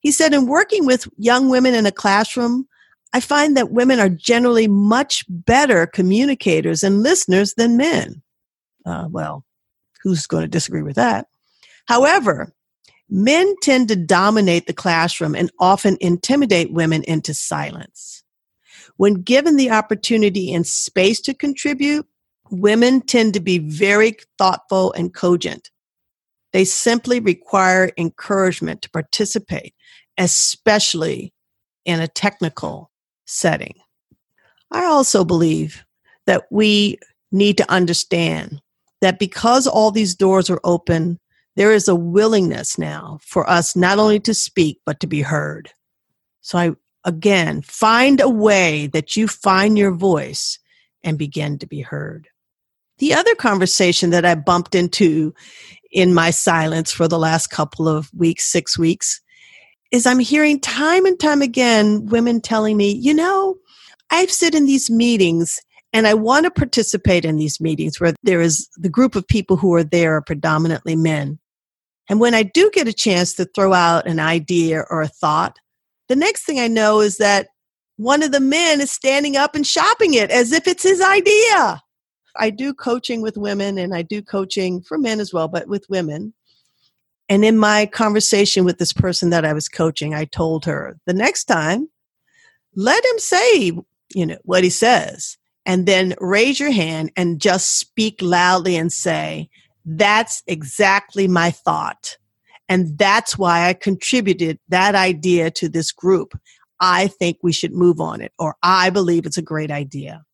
He 0.00 0.12
said, 0.12 0.32
in 0.34 0.46
working 0.46 0.86
with 0.86 1.08
young 1.16 1.48
women 1.48 1.74
in 1.74 1.86
a 1.86 1.92
classroom, 1.92 2.68
I 3.12 3.20
find 3.20 3.56
that 3.56 3.70
women 3.70 4.00
are 4.00 4.08
generally 4.08 4.68
much 4.68 5.24
better 5.28 5.86
communicators 5.86 6.82
and 6.82 7.02
listeners 7.02 7.54
than 7.54 7.76
men. 7.76 8.22
Uh, 8.84 9.06
well, 9.10 9.44
who's 10.02 10.26
going 10.26 10.42
to 10.42 10.48
disagree 10.48 10.82
with 10.82 10.96
that? 10.96 11.26
However, 11.86 12.52
men 13.08 13.54
tend 13.62 13.88
to 13.88 13.96
dominate 13.96 14.66
the 14.66 14.72
classroom 14.72 15.34
and 15.34 15.50
often 15.58 15.96
intimidate 16.00 16.72
women 16.72 17.02
into 17.04 17.34
silence. 17.34 18.22
When 18.96 19.22
given 19.22 19.56
the 19.56 19.70
opportunity 19.70 20.52
and 20.52 20.66
space 20.66 21.20
to 21.22 21.34
contribute, 21.34 22.06
women 22.60 23.00
tend 23.00 23.34
to 23.34 23.40
be 23.40 23.58
very 23.58 24.16
thoughtful 24.38 24.92
and 24.92 25.14
cogent. 25.14 25.70
They 26.52 26.64
simply 26.64 27.20
require 27.20 27.90
encouragement 27.96 28.82
to 28.82 28.90
participate, 28.90 29.74
especially 30.18 31.32
in 31.84 32.00
a 32.00 32.08
technical 32.08 32.90
setting. 33.26 33.74
I 34.70 34.84
also 34.84 35.24
believe 35.24 35.84
that 36.26 36.44
we 36.50 36.98
need 37.32 37.56
to 37.58 37.70
understand 37.70 38.60
that 39.00 39.18
because 39.18 39.66
all 39.66 39.90
these 39.90 40.14
doors 40.14 40.48
are 40.48 40.60
open, 40.64 41.18
there 41.56 41.72
is 41.72 41.88
a 41.88 41.94
willingness 41.94 42.78
now 42.78 43.18
for 43.22 43.48
us 43.48 43.76
not 43.76 43.98
only 43.98 44.20
to 44.20 44.34
speak, 44.34 44.80
but 44.86 45.00
to 45.00 45.06
be 45.06 45.22
heard. 45.22 45.70
So 46.40 46.58
I, 46.58 46.70
again, 47.04 47.62
find 47.62 48.20
a 48.20 48.28
way 48.28 48.86
that 48.88 49.16
you 49.16 49.28
find 49.28 49.76
your 49.76 49.92
voice 49.92 50.58
and 51.02 51.18
begin 51.18 51.58
to 51.58 51.66
be 51.66 51.80
heard. 51.80 52.28
The 52.98 53.14
other 53.14 53.34
conversation 53.34 54.10
that 54.10 54.24
I 54.24 54.34
bumped 54.34 54.74
into 54.74 55.34
in 55.90 56.14
my 56.14 56.30
silence 56.30 56.92
for 56.92 57.08
the 57.08 57.18
last 57.18 57.48
couple 57.48 57.88
of 57.88 58.10
weeks, 58.14 58.44
six 58.44 58.78
weeks, 58.78 59.20
is 59.90 60.06
I'm 60.06 60.18
hearing 60.18 60.60
time 60.60 61.06
and 61.06 61.18
time 61.18 61.42
again 61.42 62.06
women 62.06 62.40
telling 62.40 62.76
me, 62.76 62.90
you 62.90 63.14
know, 63.14 63.56
I've 64.10 64.30
sit 64.30 64.54
in 64.54 64.66
these 64.66 64.90
meetings 64.90 65.60
and 65.92 66.06
I 66.06 66.14
want 66.14 66.44
to 66.44 66.50
participate 66.50 67.24
in 67.24 67.36
these 67.36 67.60
meetings 67.60 68.00
where 68.00 68.14
there 68.24 68.40
is 68.40 68.68
the 68.76 68.88
group 68.88 69.14
of 69.14 69.26
people 69.26 69.56
who 69.56 69.72
are 69.74 69.84
there 69.84 70.16
are 70.16 70.22
predominantly 70.22 70.96
men. 70.96 71.38
And 72.08 72.20
when 72.20 72.34
I 72.34 72.42
do 72.42 72.70
get 72.72 72.88
a 72.88 72.92
chance 72.92 73.34
to 73.34 73.44
throw 73.44 73.72
out 73.72 74.06
an 74.06 74.18
idea 74.18 74.84
or 74.90 75.02
a 75.02 75.08
thought, 75.08 75.56
the 76.08 76.16
next 76.16 76.44
thing 76.44 76.58
I 76.58 76.68
know 76.68 77.00
is 77.00 77.18
that 77.18 77.46
one 77.96 78.22
of 78.22 78.32
the 78.32 78.40
men 78.40 78.80
is 78.80 78.90
standing 78.90 79.36
up 79.36 79.54
and 79.54 79.66
shopping 79.66 80.14
it 80.14 80.30
as 80.30 80.52
if 80.52 80.66
it's 80.66 80.82
his 80.82 81.00
idea. 81.00 81.80
I 82.36 82.50
do 82.50 82.74
coaching 82.74 83.22
with 83.22 83.36
women 83.36 83.78
and 83.78 83.94
I 83.94 84.02
do 84.02 84.22
coaching 84.22 84.80
for 84.82 84.98
men 84.98 85.20
as 85.20 85.32
well, 85.32 85.48
but 85.48 85.68
with 85.68 85.88
women. 85.88 86.34
And 87.28 87.44
in 87.44 87.56
my 87.56 87.86
conversation 87.86 88.64
with 88.64 88.78
this 88.78 88.92
person 88.92 89.30
that 89.30 89.44
I 89.44 89.52
was 89.52 89.68
coaching, 89.68 90.14
I 90.14 90.24
told 90.26 90.64
her 90.66 90.98
the 91.06 91.14
next 91.14 91.44
time, 91.44 91.88
let 92.76 93.04
him 93.04 93.18
say, 93.18 93.72
you 94.14 94.26
know, 94.26 94.38
what 94.42 94.64
he 94.64 94.70
says, 94.70 95.38
and 95.64 95.86
then 95.86 96.14
raise 96.18 96.60
your 96.60 96.72
hand 96.72 97.12
and 97.16 97.40
just 97.40 97.78
speak 97.78 98.20
loudly 98.20 98.76
and 98.76 98.92
say, 98.92 99.48
that's 99.86 100.42
exactly 100.46 101.28
my 101.28 101.50
thought. 101.50 102.18
And 102.68 102.98
that's 102.98 103.38
why 103.38 103.68
I 103.68 103.74
contributed 103.74 104.58
that 104.68 104.94
idea 104.94 105.50
to 105.52 105.68
this 105.68 105.92
group. 105.92 106.38
I 106.80 107.06
think 107.06 107.38
we 107.42 107.52
should 107.52 107.72
move 107.72 108.00
on 108.00 108.20
it, 108.20 108.32
or 108.38 108.56
I 108.62 108.90
believe 108.90 109.24
it's 109.24 109.38
a 109.38 109.42
great 109.42 109.70
idea. 109.70 110.24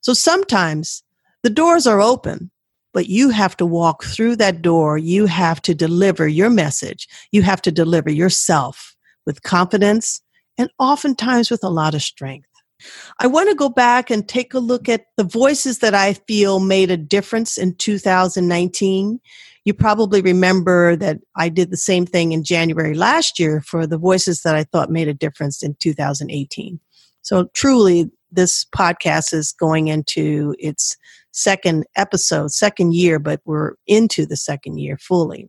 So 0.00 0.14
sometimes 0.14 1.02
the 1.42 1.50
doors 1.50 1.86
are 1.86 2.00
open, 2.00 2.50
but 2.92 3.08
you 3.08 3.30
have 3.30 3.56
to 3.58 3.66
walk 3.66 4.04
through 4.04 4.36
that 4.36 4.62
door. 4.62 4.98
You 4.98 5.26
have 5.26 5.62
to 5.62 5.74
deliver 5.74 6.26
your 6.26 6.50
message. 6.50 7.08
You 7.32 7.42
have 7.42 7.62
to 7.62 7.72
deliver 7.72 8.10
yourself 8.10 8.96
with 9.26 9.42
confidence 9.42 10.20
and 10.56 10.70
oftentimes 10.78 11.50
with 11.50 11.62
a 11.62 11.68
lot 11.68 11.94
of 11.94 12.02
strength. 12.02 12.48
I 13.18 13.26
want 13.26 13.48
to 13.48 13.54
go 13.54 13.68
back 13.68 14.10
and 14.10 14.28
take 14.28 14.54
a 14.54 14.58
look 14.58 14.88
at 14.88 15.06
the 15.16 15.24
voices 15.24 15.80
that 15.80 15.94
I 15.94 16.14
feel 16.14 16.60
made 16.60 16.90
a 16.90 16.96
difference 16.96 17.58
in 17.58 17.74
2019. 17.74 19.20
You 19.64 19.74
probably 19.74 20.22
remember 20.22 20.96
that 20.96 21.18
I 21.36 21.48
did 21.48 21.70
the 21.70 21.76
same 21.76 22.06
thing 22.06 22.32
in 22.32 22.44
January 22.44 22.94
last 22.94 23.38
year 23.38 23.60
for 23.60 23.86
the 23.86 23.98
voices 23.98 24.42
that 24.42 24.54
I 24.54 24.64
thought 24.64 24.90
made 24.90 25.08
a 25.08 25.14
difference 25.14 25.62
in 25.62 25.74
2018. 25.80 26.80
So 27.22 27.48
truly, 27.54 28.10
this 28.30 28.64
podcast 28.64 29.34
is 29.34 29.52
going 29.52 29.88
into 29.88 30.54
its 30.58 30.96
second 31.38 31.84
episode, 31.96 32.50
second 32.50 32.94
year, 32.94 33.18
but 33.18 33.40
we're 33.44 33.74
into 33.86 34.26
the 34.26 34.36
second 34.36 34.78
year 34.78 34.98
fully. 34.98 35.48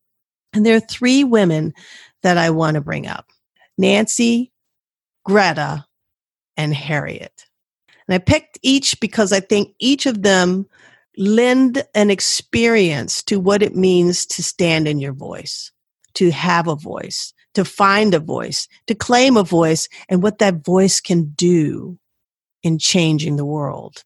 And 0.54 0.66
there 0.66 0.76
are 0.76 0.82
three 0.82 1.24
women 1.24 1.74
that 2.24 2.38
I 2.38 2.50
want 2.50 2.76
to 2.76 2.82
bring 2.82 3.08
up 3.08 3.26
Nancy, 3.78 4.52
Greta, 5.26 5.86
and 6.58 6.74
Harriet. 6.74 7.46
And 8.08 8.16
I 8.16 8.18
picked 8.18 8.60
each 8.62 9.00
because 9.00 9.32
I 9.32 9.40
think 9.40 9.74
each 9.80 10.06
of 10.06 10.24
them 10.24 10.66
lend 11.18 11.84
an 11.94 12.10
experience 12.10 13.22
to 13.24 13.40
what 13.40 13.62
it 13.62 13.76
means 13.76 14.26
to 14.26 14.44
stand 14.44 14.88
in 14.88 15.00
your 15.00 15.14
voice, 15.14 15.72
to 16.16 16.32
have 16.32 16.68
a 16.68 16.76
voice, 16.76 17.34
to 17.54 17.66
find 17.66 18.14
a 18.14 18.20
voice, 18.20 18.68
to 18.88 18.96
claim 18.96 19.38
a 19.38 19.44
voice, 19.44 19.88
and 20.08 20.24
what 20.24 20.40
that 20.40 20.66
voice 20.66 21.00
can 21.00 21.30
do 21.36 21.98
in 22.64 22.80
changing 22.80 23.36
the 23.36 23.46
world. 23.46 24.04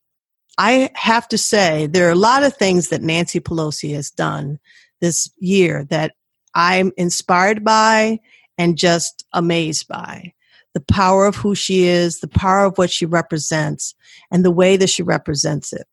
I 0.58 0.90
have 0.96 1.28
to 1.30 1.38
say, 1.38 1.88
there 1.88 2.08
are 2.08 2.12
a 2.12 2.16
lot 2.16 2.44
of 2.44 2.56
things 2.56 2.90
that 2.90 3.02
Nancy 3.02 3.40
Pelosi 3.40 3.94
has 3.96 4.12
done 4.12 4.60
this 5.02 5.30
year 5.40 5.86
that 5.86 6.14
I'm 6.54 6.92
inspired 6.98 7.64
by 7.64 8.20
and 8.58 8.78
just 8.78 9.26
amazed 9.34 9.88
by 9.88 10.34
the 10.74 10.82
power 10.82 11.26
of 11.26 11.36
who 11.36 11.56
she 11.56 11.84
is, 11.84 12.20
the 12.20 12.28
power 12.28 12.66
of 12.66 12.78
what 12.78 12.90
she 12.90 13.06
represents, 13.06 13.94
and 14.32 14.44
the 14.44 14.52
way 14.52 14.76
that 14.78 14.90
she 14.90 15.04
represents 15.04 15.72
it. 15.72 15.88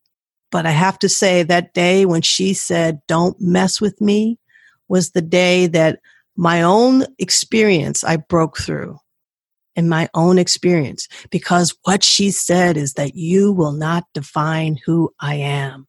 But 0.50 0.66
I 0.66 0.70
have 0.70 0.98
to 1.00 1.08
say, 1.08 1.42
that 1.44 1.74
day 1.74 2.06
when 2.06 2.22
she 2.22 2.54
said, 2.54 3.00
Don't 3.06 3.40
mess 3.40 3.80
with 3.80 4.00
me, 4.00 4.38
was 4.88 5.10
the 5.10 5.22
day 5.22 5.66
that 5.68 6.00
my 6.36 6.62
own 6.62 7.04
experience 7.18 8.02
I 8.02 8.16
broke 8.16 8.58
through 8.58 8.98
in 9.76 9.88
my 9.88 10.08
own 10.14 10.38
experience 10.38 11.08
because 11.30 11.74
what 11.84 12.02
she 12.02 12.30
said 12.30 12.76
is 12.76 12.94
that 12.94 13.14
you 13.14 13.52
will 13.52 13.72
not 13.72 14.04
define 14.14 14.78
who 14.84 15.12
I 15.20 15.36
am. 15.36 15.86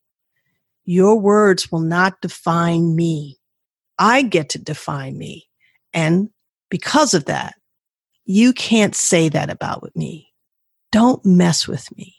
Your 0.86 1.20
words 1.20 1.72
will 1.72 1.82
not 1.82 2.22
define 2.22 2.96
me. 2.96 3.38
I 3.98 4.24
get 4.24 4.50
to 4.50 4.60
define 4.60 5.18
me. 5.18 5.48
And 5.94 6.30
because 6.70 7.14
of 7.14 7.26
that, 7.26 7.56
you 8.26 8.54
can't 8.54 8.96
say 8.96 9.30
that 9.30 9.50
about 9.50 9.90
me. 9.96 10.32
Don't 10.92 11.24
mess 11.26 11.68
with 11.68 11.86
me. 11.98 12.16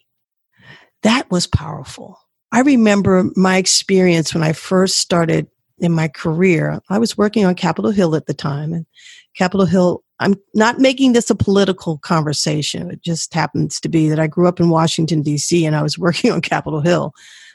That 1.03 1.31
was 1.31 1.47
powerful. 1.47 2.19
I 2.53 2.61
remember 2.61 3.31
my 3.35 3.57
experience 3.57 4.35
when 4.35 4.43
I 4.43 4.53
first 4.53 4.99
started 4.99 5.49
in 5.79 5.93
my 5.93 6.09
career. 6.09 6.81
I 6.89 6.99
was 6.99 7.19
working 7.19 7.45
on 7.45 7.55
Capitol 7.55 7.91
Hill 7.91 8.15
at 8.15 8.27
the 8.27 8.35
time, 8.35 8.73
and 8.73 8.87
Capitol 9.37 9.67
Hill, 9.67 10.05
I'm 10.23 10.37
not 10.55 10.79
making 10.79 11.13
this 11.13 11.31
a 11.31 11.35
political 11.35 11.99
conversation. 11.99 12.91
It 12.91 13.03
just 13.03 13.35
happens 13.35 13.81
to 13.81 13.89
be 13.89 14.09
that 14.09 14.21
I 14.21 14.27
grew 14.27 14.49
up 14.49 14.61
in 14.61 14.71
Washington, 14.71 15.23
D.C., 15.23 15.65
and 15.65 15.77
I 15.77 15.83
was 15.83 15.99
working 15.99 16.31
on 16.31 16.41
Capitol 16.41 16.81
Hill. 16.81 17.13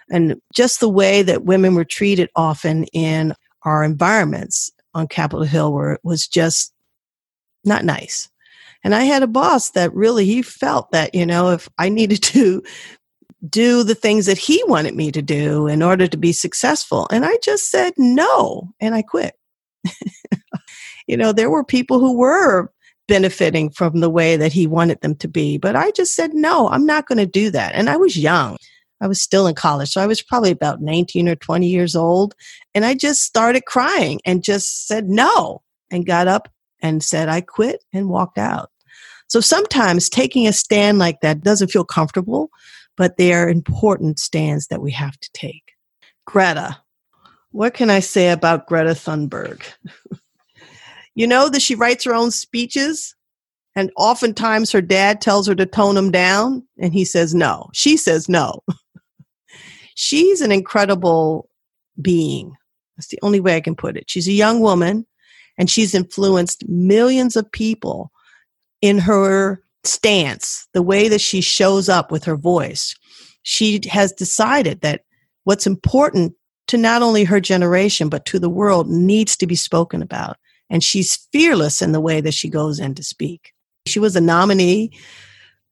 And 0.10 0.42
just 0.54 0.80
the 0.80 0.90
way 0.90 1.22
that 1.24 1.46
women 1.46 1.76
were 1.76 1.86
treated 1.86 2.30
often 2.36 2.86
in 2.86 3.34
our 3.64 3.84
environments 3.84 4.72
on 4.94 5.08
Capitol 5.08 5.46
Hill 5.46 5.74
were, 5.74 6.00
was 6.03 6.27
just 6.27 6.74
not 7.66 7.84
nice. 7.84 8.30
And 8.84 8.96
I 8.96 9.03
had 9.03 9.24
a 9.24 9.27
boss 9.27 9.72
that 9.72 9.94
really, 9.94 10.25
he 10.25 10.42
felt 10.42 10.92
that, 10.92 11.14
you 11.14 11.25
know, 11.25 11.51
if 11.51 11.68
I 11.77 11.90
needed 11.90 12.24
to 12.24 12.64
do 13.50 13.84
the 13.84 13.96
things 13.96 14.25
that 14.25 14.38
he 14.38 14.64
wanted 14.66 14.96
me 14.96 15.12
to 15.12 15.22
do 15.22 15.68
in 15.68 15.84
order 15.84 16.08
to 16.08 16.18
be 16.18 16.32
successful. 16.32 17.08
And 17.12 17.25
I 17.25 17.38
just 17.44 17.70
said 17.70 17.94
no, 17.98 18.74
and 18.80 18.96
I 18.96 19.01
quit. 19.01 19.36
you 21.08 21.18
know, 21.18 21.32
there 21.32 21.50
were 21.50 21.64
people 21.64 22.00
who 22.00 22.18
were 22.18 22.72
benefiting 23.08 23.70
from 23.70 24.00
the 24.00 24.10
way 24.10 24.36
that 24.36 24.52
he 24.52 24.68
wanted 24.68 25.02
them 25.02 25.16
to 25.16 25.28
be, 25.28 25.58
but 25.58 25.76
I 25.76 25.92
just 25.92 26.16
said 26.16 26.34
no, 26.34 26.68
I'm 26.70 26.86
not 26.86 27.08
going 27.08 27.20
to 27.20 27.26
do 27.26 27.50
that. 27.52 27.74
And 27.74 27.90
I 27.90 27.98
was 27.98 28.18
young. 28.18 28.58
I 29.02 29.08
was 29.08 29.22
still 29.22 29.48
in 29.48 29.56
college. 29.56 29.90
So 29.90 30.02
I 30.02 30.08
was 30.08 30.22
probably 30.22 30.52
about 30.52 30.82
19 30.82 31.30
or 31.30 31.36
20 31.36 31.68
years 31.68 31.96
old. 31.96 32.34
And 32.74 32.84
I 32.84 32.96
just 32.96 33.24
started 33.24 33.66
crying 33.66 34.20
and 34.26 34.44
just 34.44 34.88
said 34.88 35.08
no 35.08 35.62
and 35.92 36.06
got 36.06 36.28
up 36.28 36.50
and 36.82 37.04
said, 37.04 37.30
I 37.30 37.42
quit 37.42 37.84
and 37.94 38.10
walked 38.10 38.38
out. 38.38 38.72
So 39.28 39.40
sometimes 39.40 40.10
taking 40.10 40.48
a 40.48 40.54
stand 40.54 41.00
like 41.00 41.22
that 41.22 41.42
doesn't 41.42 41.72
feel 41.72 41.84
comfortable, 41.84 42.50
but 42.96 43.18
they 43.18 43.34
are 43.34 43.50
important 43.50 44.20
stands 44.20 44.68
that 44.68 44.82
we 44.82 44.92
have 44.92 45.20
to 45.20 45.30
take. 45.34 45.74
Greta. 46.26 46.78
What 47.57 47.74
can 47.74 47.89
I 47.89 48.01
say 48.01 48.29
about 48.29 48.67
Greta 48.67 48.91
Thunberg? 48.91 49.63
you 51.15 51.25
know 51.25 51.50
that 51.50 51.63
she 51.63 51.74
writes 51.74 52.03
her 52.03 52.13
own 52.13 52.29
speeches, 52.29 53.15
and 53.75 53.91
oftentimes 53.98 54.72
her 54.72 54.79
dad 54.79 55.22
tells 55.22 55.48
her 55.48 55.55
to 55.55 55.65
tone 55.65 55.96
them 55.96 56.11
down, 56.11 56.61
and 56.77 56.93
he 56.93 57.03
says 57.03 57.33
no. 57.33 57.72
She 57.74 57.98
says 57.98 58.29
no. 58.29 58.61
She's 59.96 60.39
an 60.41 60.51
incredible 60.51 61.50
being. 62.00 62.55
That's 62.96 63.07
the 63.07 63.17
only 63.24 63.39
way 63.39 63.55
I 63.55 63.61
can 63.61 63.74
put 63.74 63.98
it. 63.98 64.07
She's 64.07 64.27
a 64.27 64.33
young 64.33 64.59
woman 64.59 65.07
and 65.57 65.67
she's 65.67 65.96
influenced 65.96 66.70
millions 66.70 67.35
of 67.35 67.51
people 67.51 68.11
in 68.83 69.00
her 69.00 69.63
stance, 69.83 70.67
the 70.74 70.83
way 70.83 71.09
that 71.09 71.22
she 71.22 71.41
shows 71.41 71.89
up 71.89 72.11
with 72.11 72.24
her 72.25 72.37
voice. 72.37 72.93
She 73.41 73.81
has 73.89 74.13
decided 74.13 74.81
that 74.81 75.05
what's 75.43 75.65
important 75.65 76.35
to 76.68 76.77
not 76.77 77.01
only 77.01 77.24
her 77.24 77.40
generation, 77.40 78.10
but 78.10 78.25
to 78.25 78.40
the 78.40 78.50
world 78.50 78.90
needs 78.90 79.36
to 79.38 79.48
be 79.48 79.56
spoken 79.56 80.01
about. 80.01 80.38
And 80.70 80.84
she's 80.84 81.27
fearless 81.32 81.82
in 81.82 81.94
the 81.94 82.01
way 82.01 82.22
that 82.22 82.34
she 82.34 82.50
goes 82.50 82.80
in 82.80 82.94
to 82.96 83.03
speak. 83.03 83.53
She 83.86 84.00
was 84.00 84.16
a 84.16 84.22
nominee, 84.22 84.92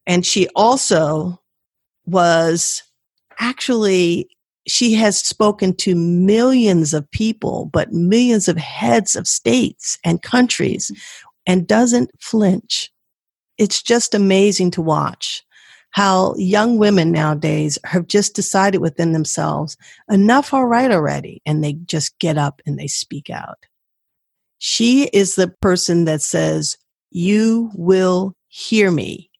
and 0.08 0.26
she 0.26 0.48
also 0.56 1.42
was 2.06 2.84
actually 3.40 4.30
she 4.68 4.94
has 4.94 5.18
spoken 5.20 5.76
to 5.76 5.96
millions 5.96 6.94
of 6.94 7.10
people, 7.12 7.70
but 7.72 7.92
millions 7.92 8.48
of 8.48 8.58
heads 8.58 9.16
of 9.16 9.28
states 9.28 10.00
and 10.04 10.24
countries, 10.24 10.92
and 11.46 11.68
doesn't 11.68 12.10
flinch. 12.20 12.92
It's 13.58 13.84
just 13.84 14.16
amazing 14.16 14.72
to 14.72 14.82
watch 14.82 15.44
how 15.96 16.36
young 16.36 16.78
women 16.78 17.10
nowadays 17.10 17.80
have 17.86 18.06
just 18.06 18.36
decided 18.36 18.82
within 18.82 19.14
themselves, 19.14 19.78
enough 20.10 20.54
all 20.54 20.66
right 20.66 20.92
already, 20.92 21.42
and 21.46 21.64
they 21.64 21.72
just 21.72 22.20
get 22.20 22.38
up 22.38 22.62
and 22.66 22.78
they 22.78 22.86
speak 22.86 23.30
out. 23.30 23.66
She 24.58 25.06
is 25.14 25.36
the 25.36 25.48
person 25.62 26.04
that 26.04 26.22
says, 26.22 26.78
You 27.12 27.72
will 27.76 28.36
hear 28.50 28.92
me. 28.92 29.32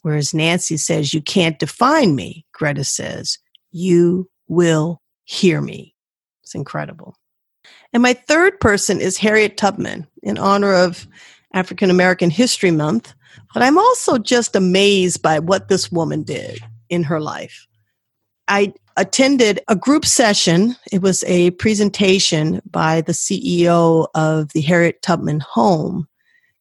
Whereas 0.00 0.32
Nancy 0.32 0.78
says, 0.78 1.12
You 1.12 1.20
can't 1.20 1.58
define 1.58 2.14
me. 2.14 2.46
Greta 2.52 2.84
says, 2.84 3.38
You 3.70 4.30
will 4.48 5.02
hear 5.24 5.60
me. 5.60 5.94
It's 6.44 6.54
incredible. 6.54 7.14
And 7.92 8.02
my 8.02 8.14
third 8.14 8.58
person 8.58 9.02
is 9.02 9.18
Harriet 9.18 9.58
Tubman 9.58 10.06
in 10.22 10.38
honor 10.38 10.72
of 10.72 11.06
African 11.52 11.90
American 11.90 12.30
History 12.30 12.70
Month. 12.70 13.12
But 13.52 13.62
I'm 13.62 13.78
also 13.78 14.18
just 14.18 14.56
amazed 14.56 15.22
by 15.22 15.38
what 15.38 15.68
this 15.68 15.90
woman 15.90 16.22
did 16.22 16.60
in 16.88 17.02
her 17.04 17.20
life. 17.20 17.66
I 18.48 18.74
attended 18.96 19.60
a 19.68 19.76
group 19.76 20.04
session. 20.04 20.76
It 20.92 21.02
was 21.02 21.24
a 21.24 21.50
presentation 21.52 22.60
by 22.70 23.00
the 23.00 23.12
CEO 23.12 24.08
of 24.14 24.52
the 24.52 24.60
Harriet 24.60 25.02
Tubman 25.02 25.40
Home 25.40 26.08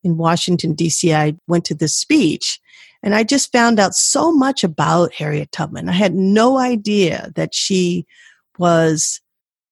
in 0.04 0.18
Washington, 0.18 0.74
D.C. 0.74 1.14
I 1.14 1.36
went 1.48 1.66
to 1.66 1.76
this 1.76 1.96
speech 1.96 2.60
and 3.04 3.14
I 3.14 3.24
just 3.24 3.52
found 3.52 3.80
out 3.80 3.94
so 3.94 4.32
much 4.32 4.64
about 4.64 5.14
Harriet 5.14 5.52
Tubman. 5.52 5.90
I 5.90 5.94
had 5.94 6.16
no 6.16 6.58
idea 6.58 7.32
that 7.36 7.54
she 7.54 8.08
was 8.58 9.20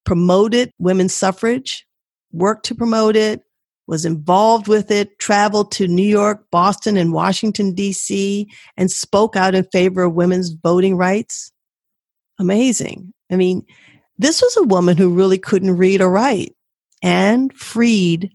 promoted 0.03 0.73
women's 0.79 1.13
suffrage, 1.13 1.87
worked 2.33 2.65
to 2.65 2.75
promote 2.75 3.15
it, 3.15 3.41
was 3.87 4.05
involved 4.05 4.67
with 4.67 4.91
it, 4.91 5.19
traveled 5.19 5.71
to 5.73 5.87
New 5.87 6.07
York, 6.07 6.45
Boston, 6.51 6.97
and 6.97 7.13
Washington, 7.13 7.73
D.C., 7.73 8.47
and 8.77 8.91
spoke 8.91 9.35
out 9.35 9.55
in 9.55 9.63
favor 9.65 10.03
of 10.03 10.13
women's 10.13 10.49
voting 10.49 10.95
rights. 10.95 11.51
Amazing. 12.39 13.13
I 13.31 13.35
mean, 13.35 13.65
this 14.17 14.41
was 14.41 14.55
a 14.57 14.63
woman 14.63 14.97
who 14.97 15.13
really 15.13 15.37
couldn't 15.37 15.77
read 15.77 16.01
or 16.01 16.09
write 16.09 16.55
and 17.01 17.51
freed 17.53 18.31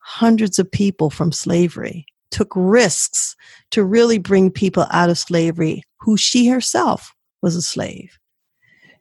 hundreds 0.00 0.58
of 0.58 0.70
people 0.70 1.10
from 1.10 1.32
slavery 1.32 2.06
took 2.30 2.52
risks 2.54 3.34
to 3.70 3.84
really 3.84 4.18
bring 4.18 4.50
people 4.50 4.86
out 4.90 5.10
of 5.10 5.18
slavery 5.18 5.82
who 6.00 6.16
she 6.16 6.48
herself 6.48 7.12
was 7.42 7.56
a 7.56 7.62
slave. 7.62 8.18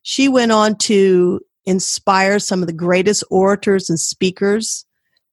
She 0.02 0.28
went 0.28 0.52
on 0.52 0.78
to 0.80 1.41
inspire 1.65 2.39
some 2.39 2.62
of 2.62 2.67
the 2.67 2.74
greatest 2.74 3.24
orators 3.30 3.89
and 3.89 4.00
speakers 4.00 4.86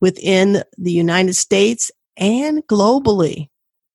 within 0.02 0.64
the 0.76 0.92
United 0.92 1.34
States 1.34 1.90
and 2.18 2.66
globally. 2.66 3.48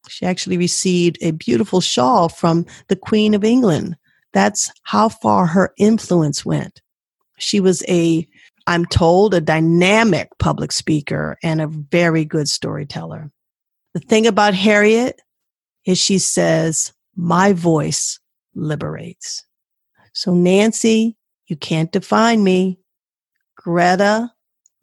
She 0.07 0.25
actually 0.25 0.57
received 0.57 1.17
a 1.21 1.31
beautiful 1.31 1.81
shawl 1.81 2.29
from 2.29 2.65
the 2.87 2.95
Queen 2.95 3.33
of 3.33 3.43
England. 3.43 3.97
That's 4.31 4.71
how 4.83 5.09
far 5.09 5.45
her 5.45 5.73
influence 5.77 6.45
went. 6.45 6.81
She 7.39 7.59
was 7.59 7.83
a, 7.89 8.25
I'm 8.67 8.85
told, 8.85 9.33
a 9.33 9.41
dynamic 9.41 10.29
public 10.39 10.71
speaker 10.71 11.37
and 11.43 11.61
a 11.61 11.67
very 11.67 12.23
good 12.23 12.47
storyteller. 12.47 13.29
The 13.93 13.99
thing 13.99 14.25
about 14.25 14.53
Harriet 14.53 15.21
is 15.85 15.97
she 15.97 16.19
says, 16.19 16.93
My 17.17 17.51
voice 17.51 18.17
liberates. 18.55 19.45
So, 20.13 20.33
Nancy, 20.33 21.17
you 21.47 21.57
can't 21.57 21.91
define 21.91 22.45
me. 22.45 22.79
Greta, 23.57 24.31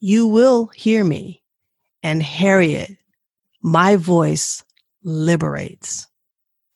you 0.05 0.27
will 0.27 0.67
hear 0.67 1.03
me. 1.03 1.43
And 2.03 2.23
Harriet, 2.23 2.91
my 3.63 3.97
voice 3.97 4.63
liberates. 5.03 6.07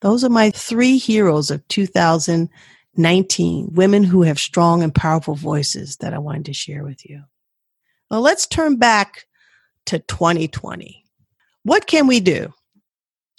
Those 0.01 0.25
are 0.25 0.31
my 0.31 0.51
three 0.51 0.97
heroes 0.97 1.51
of 1.51 1.69
2019, 1.69 3.69
women 3.75 4.03
who 4.03 4.23
have 4.23 4.39
strong 4.39 4.83
and 4.83 4.95
powerful 4.95 5.35
voices 5.35 5.99
that 5.99 6.15
I 6.15 6.19
wanted 6.19 6.47
to 6.47 6.55
share 6.55 6.85
with 6.85 7.05
you. 7.05 7.23
Well, 8.11 8.23
let's 8.23 8.47
turn 8.47 8.77
back 8.77 9.27
to 9.85 9.99
2020. 9.99 11.05
What 11.65 11.87
can 11.87 12.07
we 12.07 12.21
do? 12.21 12.55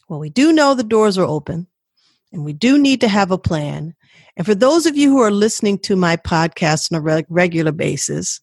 Well, 0.07 0.19
we 0.19 0.29
do 0.29 0.53
know 0.53 0.75
the 0.75 0.83
doors 0.83 1.17
are 1.17 1.25
open 1.25 1.65
and 2.31 2.45
we 2.45 2.53
do 2.53 2.77
need 2.77 3.01
to 3.01 3.07
have 3.07 3.31
a 3.31 3.39
plan. 3.39 3.95
And 4.37 4.45
for 4.45 4.53
those 4.53 4.85
of 4.85 4.95
you 4.95 5.09
who 5.09 5.21
are 5.21 5.31
listening 5.31 5.79
to 5.79 5.95
my 5.95 6.15
podcast 6.15 6.93
on 6.93 6.99
a 6.99 7.23
regular 7.27 7.71
basis, 7.71 8.39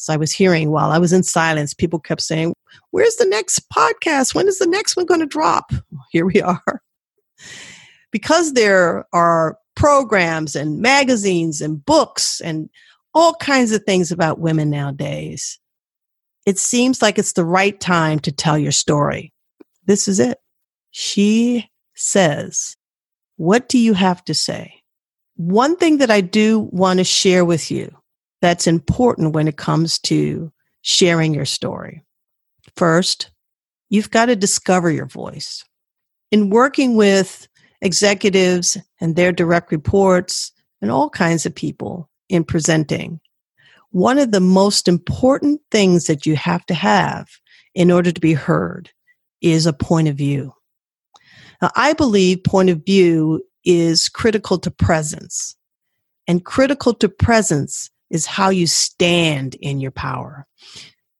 as 0.00 0.08
I 0.08 0.16
was 0.16 0.32
hearing 0.32 0.70
while 0.70 0.90
I 0.90 0.98
was 0.98 1.12
in 1.12 1.22
silence, 1.22 1.74
people 1.74 1.98
kept 1.98 2.22
saying, 2.22 2.54
Where's 2.90 3.16
the 3.16 3.26
next 3.26 3.68
podcast? 3.70 4.34
When 4.34 4.48
is 4.48 4.58
the 4.58 4.66
next 4.66 4.96
one 4.96 5.06
going 5.06 5.20
to 5.20 5.26
drop? 5.26 5.72
Here 6.10 6.26
we 6.26 6.40
are. 6.42 6.82
Because 8.10 8.54
there 8.54 9.06
are 9.12 9.58
programs 9.76 10.56
and 10.56 10.80
magazines 10.80 11.60
and 11.60 11.84
books 11.84 12.40
and 12.40 12.68
all 13.14 13.34
kinds 13.34 13.72
of 13.72 13.82
things 13.84 14.10
about 14.10 14.40
women 14.40 14.70
nowadays, 14.70 15.58
it 16.46 16.58
seems 16.58 17.02
like 17.02 17.18
it's 17.18 17.34
the 17.34 17.44
right 17.44 17.78
time 17.78 18.18
to 18.20 18.32
tell 18.32 18.58
your 18.58 18.72
story. 18.72 19.32
This 19.86 20.08
is 20.08 20.18
it. 20.18 20.38
She 20.90 21.68
says, 21.94 22.76
What 23.36 23.68
do 23.68 23.78
you 23.78 23.94
have 23.94 24.24
to 24.24 24.34
say? 24.34 24.74
One 25.36 25.76
thing 25.76 25.98
that 25.98 26.10
I 26.10 26.20
do 26.20 26.68
want 26.72 26.98
to 26.98 27.04
share 27.04 27.44
with 27.44 27.70
you 27.70 27.99
that's 28.40 28.66
important 28.66 29.34
when 29.34 29.48
it 29.48 29.56
comes 29.56 29.98
to 30.00 30.52
sharing 30.82 31.34
your 31.34 31.44
story. 31.44 32.02
First, 32.76 33.30
you've 33.88 34.10
got 34.10 34.26
to 34.26 34.36
discover 34.36 34.90
your 34.90 35.06
voice. 35.06 35.64
In 36.30 36.50
working 36.50 36.96
with 36.96 37.48
executives 37.82 38.78
and 39.00 39.16
their 39.16 39.32
direct 39.32 39.72
reports 39.72 40.52
and 40.80 40.90
all 40.90 41.10
kinds 41.10 41.44
of 41.44 41.54
people 41.54 42.08
in 42.28 42.44
presenting, 42.44 43.20
one 43.90 44.18
of 44.18 44.30
the 44.30 44.40
most 44.40 44.86
important 44.86 45.60
things 45.70 46.06
that 46.06 46.24
you 46.24 46.36
have 46.36 46.64
to 46.66 46.74
have 46.74 47.28
in 47.74 47.90
order 47.90 48.12
to 48.12 48.20
be 48.20 48.34
heard 48.34 48.90
is 49.40 49.66
a 49.66 49.72
point 49.72 50.08
of 50.08 50.16
view. 50.16 50.54
Now, 51.60 51.70
I 51.74 51.92
believe 51.92 52.44
point 52.44 52.70
of 52.70 52.84
view 52.84 53.42
is 53.64 54.08
critical 54.08 54.58
to 54.58 54.70
presence. 54.70 55.56
And 56.26 56.44
critical 56.44 56.94
to 56.94 57.08
presence 57.08 57.90
is 58.10 58.26
how 58.26 58.50
you 58.50 58.66
stand 58.66 59.54
in 59.56 59.80
your 59.80 59.90
power. 59.90 60.46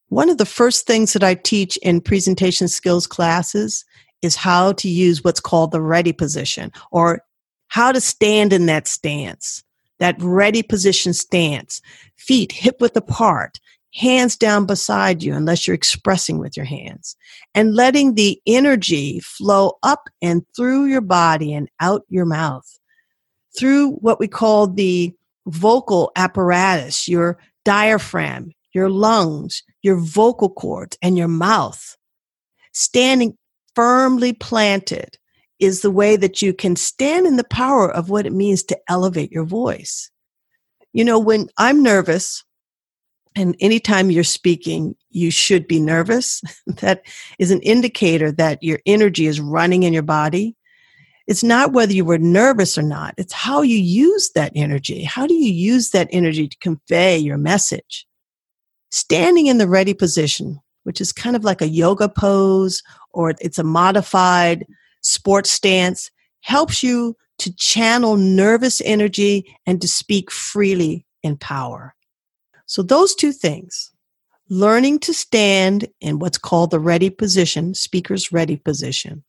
One 0.08 0.28
of 0.28 0.38
the 0.38 0.46
first 0.46 0.86
things 0.86 1.12
that 1.12 1.22
I 1.22 1.34
teach 1.34 1.76
in 1.78 2.00
presentation 2.00 2.68
skills 2.68 3.06
classes 3.06 3.84
is 4.22 4.36
how 4.36 4.72
to 4.72 4.88
use 4.88 5.24
what's 5.24 5.40
called 5.40 5.70
the 5.70 5.80
ready 5.80 6.12
position 6.12 6.72
or 6.90 7.22
how 7.68 7.92
to 7.92 8.00
stand 8.00 8.52
in 8.52 8.66
that 8.66 8.88
stance, 8.88 9.62
that 9.98 10.16
ready 10.20 10.62
position 10.62 11.12
stance, 11.12 11.80
feet 12.16 12.50
hip 12.52 12.80
width 12.80 12.96
apart, 12.96 13.60
hands 13.94 14.36
down 14.36 14.66
beside 14.66 15.22
you 15.22 15.34
unless 15.34 15.66
you're 15.66 15.74
expressing 15.74 16.38
with 16.38 16.56
your 16.56 16.66
hands 16.66 17.16
and 17.54 17.74
letting 17.74 18.14
the 18.14 18.40
energy 18.46 19.20
flow 19.20 19.78
up 19.82 20.08
and 20.22 20.44
through 20.54 20.84
your 20.84 21.00
body 21.00 21.52
and 21.52 21.68
out 21.80 22.02
your 22.08 22.24
mouth 22.24 22.78
through 23.56 23.92
what 23.94 24.20
we 24.20 24.28
call 24.28 24.68
the 24.68 25.12
vocal 25.46 26.12
apparatus, 26.16 27.08
your 27.08 27.38
diaphragm, 27.64 28.52
your 28.72 28.90
lungs, 28.90 29.62
your 29.82 29.96
vocal 29.96 30.50
cords, 30.50 30.96
and 31.02 31.16
your 31.16 31.28
mouth. 31.28 31.96
Standing 32.72 33.36
firmly 33.74 34.32
planted 34.32 35.16
is 35.58 35.82
the 35.82 35.90
way 35.90 36.16
that 36.16 36.40
you 36.40 36.54
can 36.54 36.76
stand 36.76 37.26
in 37.26 37.36
the 37.36 37.44
power 37.44 37.90
of 37.90 38.08
what 38.10 38.26
it 38.26 38.32
means 38.32 38.62
to 38.64 38.78
elevate 38.88 39.30
your 39.30 39.44
voice. 39.44 40.10
You 40.92 41.04
know, 41.04 41.18
when 41.18 41.48
I'm 41.58 41.82
nervous, 41.82 42.44
and 43.36 43.54
anytime 43.60 44.10
you're 44.10 44.24
speaking, 44.24 44.96
you 45.10 45.30
should 45.30 45.68
be 45.68 45.80
nervous. 45.80 46.42
that 46.66 47.02
is 47.38 47.50
an 47.50 47.60
indicator 47.60 48.32
that 48.32 48.62
your 48.62 48.80
energy 48.86 49.26
is 49.26 49.40
running 49.40 49.84
in 49.84 49.92
your 49.92 50.02
body. 50.02 50.56
It's 51.30 51.44
not 51.44 51.72
whether 51.72 51.92
you 51.92 52.04
were 52.04 52.18
nervous 52.18 52.76
or 52.76 52.82
not, 52.82 53.14
it's 53.16 53.32
how 53.32 53.62
you 53.62 53.78
use 53.78 54.32
that 54.34 54.50
energy. 54.56 55.04
How 55.04 55.28
do 55.28 55.34
you 55.34 55.52
use 55.52 55.90
that 55.90 56.08
energy 56.10 56.48
to 56.48 56.58
convey 56.58 57.18
your 57.18 57.38
message? 57.38 58.04
Standing 58.90 59.46
in 59.46 59.58
the 59.58 59.68
ready 59.68 59.94
position, 59.94 60.58
which 60.82 61.00
is 61.00 61.12
kind 61.12 61.36
of 61.36 61.44
like 61.44 61.62
a 61.62 61.68
yoga 61.68 62.08
pose 62.08 62.82
or 63.12 63.32
it's 63.40 63.60
a 63.60 63.62
modified 63.62 64.66
sports 65.02 65.52
stance, 65.52 66.10
helps 66.40 66.82
you 66.82 67.16
to 67.38 67.54
channel 67.54 68.16
nervous 68.16 68.82
energy 68.84 69.56
and 69.66 69.80
to 69.82 69.86
speak 69.86 70.32
freely 70.32 71.06
in 71.22 71.36
power. 71.36 71.94
So, 72.66 72.82
those 72.82 73.14
two 73.14 73.30
things 73.30 73.92
learning 74.48 74.98
to 74.98 75.14
stand 75.14 75.86
in 76.00 76.18
what's 76.18 76.38
called 76.38 76.72
the 76.72 76.80
ready 76.80 77.08
position, 77.08 77.72
speaker's 77.72 78.32
ready 78.32 78.56
position, 78.56 79.22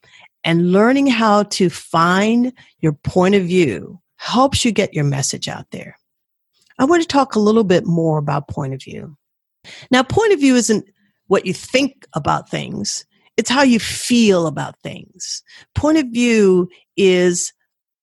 and 0.44 0.72
learning 0.72 1.08
how 1.08 1.44
to 1.44 1.70
find 1.70 2.54
your 2.80 2.94
point 2.94 3.36
of 3.36 3.44
view 3.44 4.00
helps 4.18 4.64
you 4.66 4.72
get 4.72 4.94
your 4.94 5.04
message 5.04 5.48
out 5.48 5.66
there. 5.72 5.98
I 6.80 6.86
want 6.86 7.02
to 7.02 7.08
talk 7.08 7.36
a 7.36 7.40
little 7.40 7.64
bit 7.64 7.86
more 7.86 8.18
about 8.18 8.48
point 8.48 8.74
of 8.74 8.82
view. 8.82 9.18
Now, 9.92 10.04
point 10.04 10.34
of 10.34 10.40
view 10.40 10.56
isn't 10.56 10.86
what 11.28 11.46
you 11.46 11.54
think 11.54 12.06
about 12.14 12.50
things, 12.50 13.06
it's 13.38 13.50
how 13.50 13.64
you 13.64 13.80
feel 13.80 14.48
about 14.48 14.80
things. 14.82 15.44
Point 15.76 15.98
of 15.98 16.08
view 16.08 16.70
is 16.98 17.54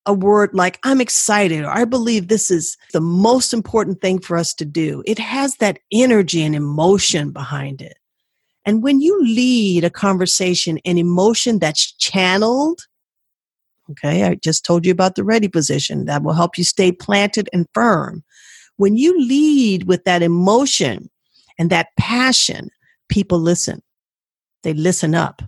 a 0.06 0.12
word 0.12 0.50
like 0.54 0.78
I'm 0.84 1.00
excited 1.00 1.64
or 1.64 1.70
I 1.70 1.84
believe 1.84 2.28
this 2.28 2.50
is 2.50 2.76
the 2.92 3.00
most 3.00 3.52
important 3.52 4.00
thing 4.00 4.20
for 4.20 4.36
us 4.36 4.54
to 4.54 4.64
do. 4.64 5.02
It 5.06 5.18
has 5.18 5.56
that 5.56 5.80
energy 5.92 6.42
and 6.42 6.56
emotion 6.56 7.30
behind 7.30 7.82
it. 7.82 7.98
And 8.68 8.82
when 8.82 9.00
you 9.00 9.18
lead 9.24 9.82
a 9.84 9.88
conversation, 9.88 10.78
an 10.84 10.98
emotion 10.98 11.58
that's 11.58 11.90
channeled, 11.92 12.82
okay, 13.90 14.24
I 14.24 14.34
just 14.34 14.62
told 14.62 14.84
you 14.84 14.92
about 14.92 15.14
the 15.14 15.24
ready 15.24 15.48
position 15.48 16.04
that 16.04 16.22
will 16.22 16.34
help 16.34 16.58
you 16.58 16.64
stay 16.64 16.92
planted 16.92 17.48
and 17.50 17.66
firm. 17.72 18.22
When 18.76 18.94
you 18.94 19.18
lead 19.18 19.84
with 19.84 20.04
that 20.04 20.22
emotion 20.22 21.08
and 21.58 21.70
that 21.70 21.96
passion, 21.98 22.68
people 23.08 23.38
listen. 23.38 23.80
They 24.64 24.74
listen 24.74 25.14
up. 25.14 25.40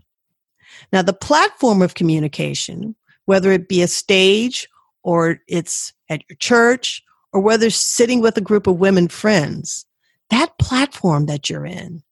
Now, 0.90 1.02
the 1.02 1.12
platform 1.12 1.82
of 1.82 1.92
communication, 1.92 2.96
whether 3.26 3.52
it 3.52 3.68
be 3.68 3.82
a 3.82 3.86
stage 3.86 4.66
or 5.02 5.40
it's 5.46 5.92
at 6.08 6.22
your 6.30 6.38
church 6.38 7.02
or 7.34 7.42
whether 7.42 7.68
sitting 7.68 8.22
with 8.22 8.38
a 8.38 8.40
group 8.40 8.66
of 8.66 8.80
women 8.80 9.08
friends, 9.08 9.84
that 10.30 10.56
platform 10.58 11.26
that 11.26 11.50
you're 11.50 11.66
in, 11.66 12.02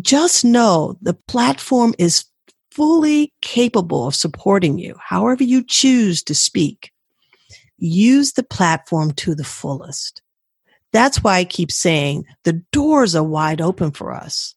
just 0.00 0.44
know 0.44 0.96
the 1.00 1.14
platform 1.14 1.94
is 1.98 2.24
fully 2.70 3.32
capable 3.42 4.06
of 4.06 4.14
supporting 4.14 4.78
you, 4.78 4.94
however 5.02 5.42
you 5.42 5.64
choose 5.64 6.22
to 6.24 6.34
speak. 6.34 6.92
Use 7.78 8.32
the 8.32 8.42
platform 8.42 9.12
to 9.12 9.34
the 9.34 9.44
fullest. 9.44 10.22
That's 10.92 11.22
why 11.22 11.38
I 11.38 11.44
keep 11.44 11.70
saying 11.70 12.24
the 12.44 12.62
doors 12.72 13.14
are 13.14 13.24
wide 13.24 13.60
open 13.60 13.90
for 13.90 14.12
us. 14.12 14.54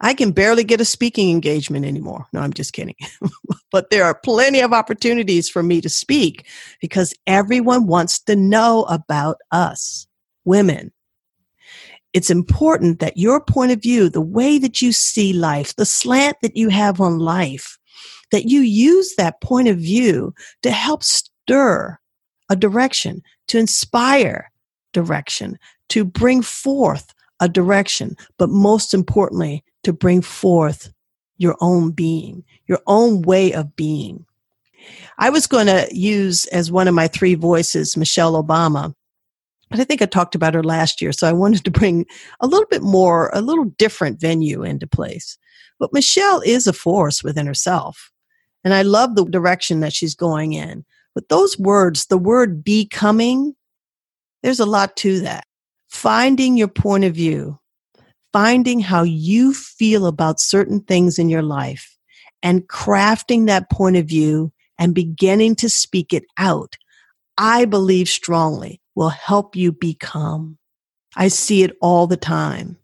I 0.00 0.12
can 0.14 0.32
barely 0.32 0.64
get 0.64 0.80
a 0.80 0.84
speaking 0.84 1.30
engagement 1.30 1.86
anymore. 1.86 2.26
No, 2.32 2.40
I'm 2.40 2.52
just 2.52 2.72
kidding. 2.72 2.96
but 3.70 3.90
there 3.90 4.04
are 4.04 4.14
plenty 4.14 4.60
of 4.60 4.72
opportunities 4.72 5.48
for 5.48 5.62
me 5.62 5.80
to 5.80 5.88
speak 5.88 6.46
because 6.80 7.14
everyone 7.26 7.86
wants 7.86 8.20
to 8.24 8.36
know 8.36 8.84
about 8.84 9.38
us, 9.50 10.06
women 10.44 10.92
it's 12.14 12.30
important 12.30 13.00
that 13.00 13.16
your 13.16 13.40
point 13.40 13.72
of 13.72 13.82
view, 13.82 14.08
the 14.08 14.20
way 14.20 14.56
that 14.58 14.80
you 14.80 14.92
see 14.92 15.32
life, 15.32 15.74
the 15.74 15.84
slant 15.84 16.36
that 16.42 16.56
you 16.56 16.68
have 16.68 17.00
on 17.00 17.18
life, 17.18 17.76
that 18.30 18.48
you 18.48 18.60
use 18.60 19.16
that 19.16 19.40
point 19.40 19.68
of 19.68 19.78
view 19.78 20.32
to 20.62 20.70
help 20.70 21.02
stir 21.02 21.98
a 22.48 22.56
direction, 22.56 23.20
to 23.48 23.58
inspire 23.58 24.50
direction, 24.92 25.58
to 25.88 26.04
bring 26.04 26.40
forth 26.40 27.12
a 27.40 27.48
direction, 27.48 28.16
but 28.38 28.48
most 28.48 28.94
importantly, 28.94 29.64
to 29.82 29.92
bring 29.92 30.22
forth 30.22 30.92
your 31.36 31.56
own 31.60 31.90
being, 31.90 32.44
your 32.68 32.80
own 32.86 33.22
way 33.22 33.52
of 33.52 33.74
being. 33.74 34.24
I 35.18 35.30
was 35.30 35.48
going 35.48 35.66
to 35.66 35.88
use 35.90 36.46
as 36.46 36.70
one 36.70 36.86
of 36.86 36.94
my 36.94 37.08
three 37.08 37.34
voices 37.34 37.96
Michelle 37.96 38.42
Obama, 38.42 38.94
but 39.74 39.80
I 39.80 39.84
think 39.86 40.02
I 40.02 40.06
talked 40.06 40.36
about 40.36 40.54
her 40.54 40.62
last 40.62 41.02
year, 41.02 41.10
so 41.10 41.28
I 41.28 41.32
wanted 41.32 41.64
to 41.64 41.70
bring 41.72 42.06
a 42.38 42.46
little 42.46 42.68
bit 42.70 42.82
more, 42.82 43.28
a 43.32 43.40
little 43.40 43.64
different 43.76 44.20
venue 44.20 44.62
into 44.62 44.86
place. 44.86 45.36
But 45.80 45.92
Michelle 45.92 46.40
is 46.42 46.68
a 46.68 46.72
force 46.72 47.24
within 47.24 47.44
herself. 47.44 48.12
And 48.62 48.72
I 48.72 48.82
love 48.82 49.16
the 49.16 49.24
direction 49.24 49.80
that 49.80 49.92
she's 49.92 50.14
going 50.14 50.52
in. 50.52 50.84
But 51.12 51.28
those 51.28 51.58
words, 51.58 52.06
the 52.06 52.16
word 52.16 52.62
becoming, 52.62 53.56
there's 54.44 54.60
a 54.60 54.64
lot 54.64 54.96
to 54.98 55.18
that. 55.22 55.44
Finding 55.88 56.56
your 56.56 56.68
point 56.68 57.02
of 57.02 57.16
view, 57.16 57.58
finding 58.32 58.78
how 58.78 59.02
you 59.02 59.52
feel 59.52 60.06
about 60.06 60.38
certain 60.38 60.82
things 60.82 61.18
in 61.18 61.28
your 61.28 61.42
life, 61.42 61.98
and 62.44 62.68
crafting 62.68 63.48
that 63.48 63.72
point 63.72 63.96
of 63.96 64.06
view 64.06 64.52
and 64.78 64.94
beginning 64.94 65.56
to 65.56 65.68
speak 65.68 66.12
it 66.12 66.26
out, 66.38 66.76
I 67.36 67.64
believe 67.64 68.08
strongly 68.08 68.80
will 68.94 69.10
help 69.10 69.56
you 69.56 69.72
become. 69.72 70.58
I 71.16 71.28
see 71.28 71.62
it 71.62 71.76
all 71.80 72.06
the 72.06 72.16
time. 72.16 72.76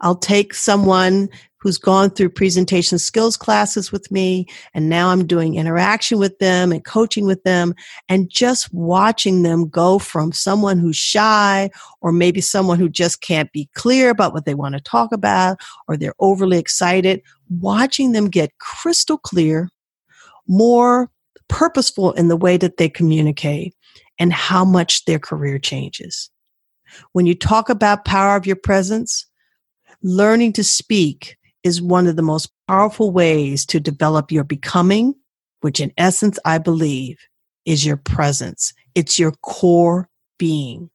I'll 0.00 0.16
take 0.16 0.54
someone 0.54 1.30
who's 1.64 1.78
gone 1.78 2.10
through 2.10 2.28
presentation 2.28 2.98
skills 2.98 3.38
classes 3.38 3.90
with 3.90 4.10
me. 4.12 4.46
And 4.74 4.90
now 4.90 5.08
I'm 5.08 5.26
doing 5.26 5.54
interaction 5.54 6.18
with 6.18 6.38
them 6.38 6.72
and 6.72 6.84
coaching 6.84 7.24
with 7.24 7.42
them 7.44 7.74
and 8.10 8.28
just 8.28 8.72
watching 8.74 9.44
them 9.44 9.70
go 9.70 9.98
from 9.98 10.30
someone 10.30 10.78
who's 10.78 10.96
shy 10.96 11.70
or 12.02 12.12
maybe 12.12 12.42
someone 12.42 12.78
who 12.78 12.90
just 12.90 13.22
can't 13.22 13.50
be 13.50 13.70
clear 13.74 14.10
about 14.10 14.34
what 14.34 14.44
they 14.44 14.54
want 14.54 14.74
to 14.74 14.80
talk 14.82 15.10
about 15.10 15.56
or 15.88 15.96
they're 15.96 16.12
overly 16.18 16.58
excited, 16.58 17.22
watching 17.48 18.12
them 18.12 18.28
get 18.28 18.58
crystal 18.58 19.16
clear, 19.16 19.70
more 20.46 21.10
purposeful 21.48 22.12
in 22.12 22.28
the 22.28 22.36
way 22.36 22.58
that 22.58 22.76
they 22.76 22.90
communicate 22.90 23.74
and 24.18 24.32
how 24.32 24.64
much 24.64 25.04
their 25.04 25.18
career 25.18 25.58
changes. 25.58 26.30
When 27.12 27.26
you 27.26 27.34
talk 27.34 27.68
about 27.68 28.04
power 28.04 28.36
of 28.36 28.46
your 28.46 28.56
presence, 28.56 29.26
learning 30.02 30.52
to 30.54 30.64
speak 30.64 31.36
is 31.62 31.80
one 31.80 32.06
of 32.06 32.16
the 32.16 32.22
most 32.22 32.50
powerful 32.68 33.10
ways 33.10 33.64
to 33.66 33.80
develop 33.80 34.30
your 34.30 34.44
becoming, 34.44 35.14
which 35.60 35.80
in 35.80 35.92
essence, 35.96 36.38
I 36.44 36.58
believe 36.58 37.18
is 37.64 37.84
your 37.86 37.96
presence. 37.96 38.74
It's 38.94 39.18
your 39.18 39.32
core 39.42 40.08
being. 40.38 40.90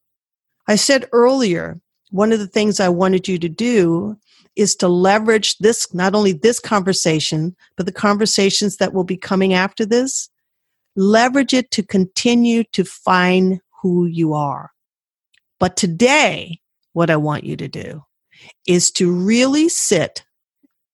I 0.67 0.75
said 0.75 1.09
earlier, 1.12 1.81
one 2.12 2.31
of 2.31 2.39
the 2.39 2.47
things 2.47 2.79
I 2.79 2.89
wanted 2.89 3.27
you 3.27 3.39
to 3.39 3.49
do 3.49 4.17
is 4.55 4.75
to 4.75 4.88
leverage 4.88 5.57
this, 5.57 5.91
not 5.93 6.13
only 6.13 6.33
this 6.33 6.59
conversation, 6.59 7.55
but 7.77 7.85
the 7.85 7.91
conversations 7.91 8.77
that 8.77 8.93
will 8.93 9.03
be 9.03 9.17
coming 9.17 9.53
after 9.53 9.85
this. 9.85 10.29
Leverage 10.99 11.53
it 11.53 11.71
to 11.71 11.81
continue 11.81 12.65
to 12.73 12.83
find 12.83 13.62
who 13.81 14.05
you 14.05 14.33
are. 14.33 14.71
But 15.57 15.77
today, 15.77 16.59
what 16.91 17.09
I 17.09 17.15
want 17.15 17.45
you 17.45 17.55
to 17.55 17.69
do 17.69 18.03
is 18.67 18.91
to 18.91 19.09
really 19.09 19.69
sit 19.69 20.23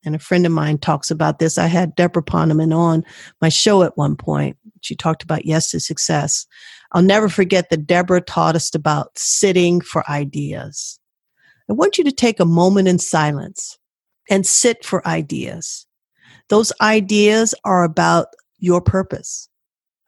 and 0.06 0.16
a 0.16 0.20
friend 0.20 0.46
of 0.46 0.52
mine 0.52 0.78
talks 0.78 1.10
about 1.10 1.40
this. 1.40 1.58
I 1.58 1.66
had 1.66 1.96
Deborah 1.96 2.22
Poneman 2.22 2.76
on 2.76 3.04
my 3.42 3.50
show 3.50 3.82
at 3.82 3.98
one 3.98 4.16
point. 4.16 4.56
She 4.82 4.96
talked 4.96 5.24
about 5.24 5.46
yes 5.46 5.72
to 5.72 5.80
success. 5.80 6.46
I'll 6.92 7.02
never 7.02 7.28
forget 7.28 7.72
that 7.72 7.88
Deborah 7.88 8.22
taught 8.22 8.56
us 8.56 8.74
about 8.76 9.18
sitting 9.18 9.82
for 9.82 10.08
ideas. 10.08 11.00
I 11.70 11.74
want 11.74 11.98
you 11.98 12.04
to 12.04 12.12
take 12.12 12.40
a 12.40 12.46
moment 12.46 12.88
in 12.88 13.00
silence 13.00 13.80
and 14.30 14.46
sit 14.46 14.86
for 14.86 15.06
ideas. 15.08 15.88
Those 16.50 16.72
ideas 16.80 17.56
are 17.64 17.84
about 17.84 18.28
your 18.60 18.82
purpose, 18.82 19.50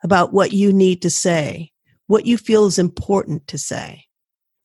about 0.03 0.33
what 0.33 0.53
you 0.53 0.71
need 0.71 1.01
to 1.01 1.10
say, 1.10 1.71
what 2.07 2.25
you 2.25 2.38
feel 2.38 2.65
is 2.65 2.79
important 2.79 3.47
to 3.47 3.57
say. 3.57 4.05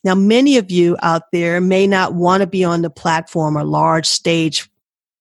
Now, 0.04 0.14
many 0.14 0.56
of 0.56 0.70
you 0.70 0.96
out 1.02 1.30
there 1.32 1.60
may 1.60 1.86
not 1.86 2.14
want 2.14 2.40
to 2.40 2.46
be 2.46 2.64
on 2.64 2.82
the 2.82 2.90
platform 2.90 3.56
or 3.56 3.64
large 3.64 4.06
stage 4.06 4.68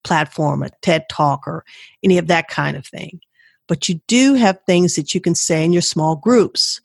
platform, 0.04 0.64
a 0.64 0.70
TED 0.82 1.08
talk 1.10 1.48
or 1.48 1.64
any 2.04 2.18
of 2.18 2.28
that 2.28 2.48
kind 2.48 2.76
of 2.76 2.86
thing. 2.86 3.22
But 3.68 3.88
you 3.88 4.02
do 4.08 4.34
have 4.34 4.60
things 4.66 4.96
that 4.96 5.14
you 5.14 5.22
can 5.22 5.36
say 5.36 5.64
in 5.64 5.72
your 5.72 5.84
small 5.84 6.16
groups 6.16 6.82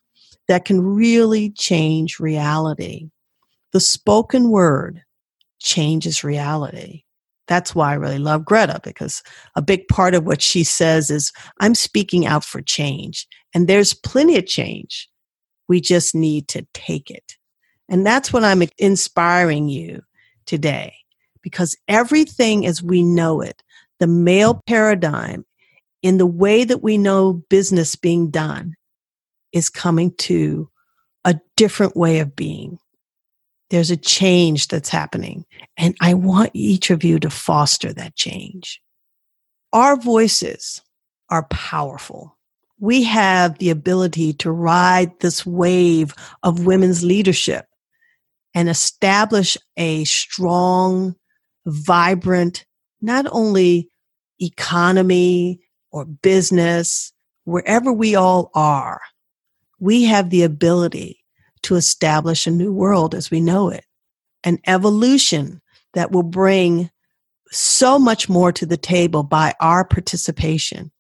that 0.46 0.64
can 0.64 0.80
really 0.80 1.50
change 1.50 2.20
reality. 2.20 3.10
The 3.72 3.80
spoken 3.80 4.50
word 4.50 5.02
changes 5.58 6.22
reality. 6.22 7.02
That's 7.48 7.74
why 7.74 7.92
I 7.92 7.94
really 7.94 8.18
love 8.18 8.44
Greta 8.44 8.80
because 8.82 9.22
a 9.54 9.62
big 9.62 9.87
part 9.88 10.14
of 10.14 10.24
what 10.24 10.42
she 10.42 10.64
says 10.64 11.11
is, 11.11 11.32
I'm 11.61 11.74
speaking 11.74 12.26
out 12.26 12.44
for 12.44 12.61
change. 12.61 13.26
And 13.54 13.68
there's 13.68 13.94
plenty 13.94 14.37
of 14.37 14.46
change. 14.46 15.09
We 15.68 15.80
just 15.80 16.14
need 16.14 16.48
to 16.48 16.66
take 16.74 17.11
it. 17.11 17.37
And 17.88 18.04
that's 18.04 18.32
what 18.32 18.44
I'm 18.44 18.62
inspiring 18.78 19.68
you 19.68 20.02
today 20.44 20.94
because 21.42 21.76
everything 21.87 22.66
as 22.66 22.82
we 22.82 23.02
know 23.02 23.40
it, 23.40 23.62
the 24.00 24.06
male 24.06 24.61
paradigm 24.66 25.44
in 26.02 26.18
the 26.18 26.26
way 26.26 26.64
that 26.64 26.82
we 26.82 26.98
know 26.98 27.44
business 27.48 27.96
being 27.96 28.30
done 28.30 28.74
is 29.52 29.70
coming 29.70 30.12
to 30.18 30.68
a 31.24 31.38
different 31.56 31.96
way 31.96 32.18
of 32.18 32.37
being. 32.37 32.78
There's 33.70 33.90
a 33.90 33.96
change 33.96 34.68
that's 34.68 34.88
happening, 34.88 35.44
and 35.76 35.96
I 36.00 36.14
want 36.14 36.50
each 36.55 36.90
of 36.90 37.02
you 37.02 37.18
to 37.20 37.31
foster 37.31 37.92
that 37.92 38.14
change. 38.14 38.81
Our 39.72 39.96
voices 39.96 40.83
are 41.31 41.46
powerful. 41.48 42.37
We 42.79 43.02
have 43.05 43.59
the 43.59 43.70
ability 43.70 44.35
to 44.35 44.52
ride 44.52 45.18
this 45.20 45.44
wave 45.44 46.14
of 46.42 46.66
women's 46.66 47.02
leadership 47.02 47.66
and 48.55 48.68
establish 48.68 49.57
a 49.76 50.05
strong 50.05 51.16
vibrant, 51.66 52.64
not 53.00 53.26
only 53.31 53.90
economy 54.40 55.61
or 55.90 56.05
business, 56.05 57.12
wherever 57.44 57.92
we 57.92 58.14
all 58.14 58.50
are, 58.55 59.00
we 59.81 60.05
have 60.05 60.31
the 60.31 60.42
ability 60.42 61.18
to 61.66 61.74
establish 61.74 62.46
a 62.46 62.50
new 62.50 62.72
world 62.72 63.12
as 63.12 63.31
we 63.31 63.40
know 63.40 63.68
it, 63.70 63.85
an 64.44 64.59
evolution 64.66 65.61
that 65.94 66.12
will 66.12 66.22
bring 66.22 66.90
so 67.50 67.98
much 67.98 68.29
more 68.29 68.52
to 68.52 68.64
the 68.64 68.76
table 68.76 69.24
by 69.24 69.52
our 69.61 69.85
participation. 69.85 70.92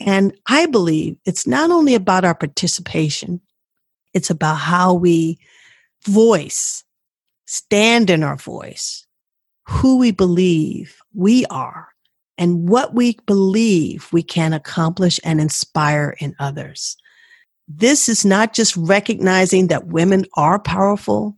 And 0.00 0.32
I 0.46 0.64
believe 0.64 1.18
it's 1.26 1.46
not 1.46 1.70
only 1.70 1.94
about 1.94 2.24
our 2.24 2.34
participation, 2.34 3.42
it's 4.14 4.30
about 4.30 4.54
how 4.54 4.94
we 4.94 5.38
voice, 6.06 6.84
stand 7.46 8.08
in 8.08 8.22
our 8.22 8.36
voice, 8.36 9.06
who 9.66 9.98
we 9.98 10.10
believe 10.10 10.96
we 11.14 11.44
are 11.46 11.88
and 12.38 12.66
what 12.66 12.94
we 12.94 13.18
believe 13.26 14.08
we 14.10 14.22
can 14.22 14.54
accomplish 14.54 15.20
and 15.22 15.38
inspire 15.38 16.16
in 16.18 16.34
others. 16.38 16.96
This 17.68 18.08
is 18.08 18.24
not 18.24 18.54
just 18.54 18.74
recognizing 18.76 19.66
that 19.66 19.88
women 19.88 20.24
are 20.34 20.58
powerful. 20.58 21.36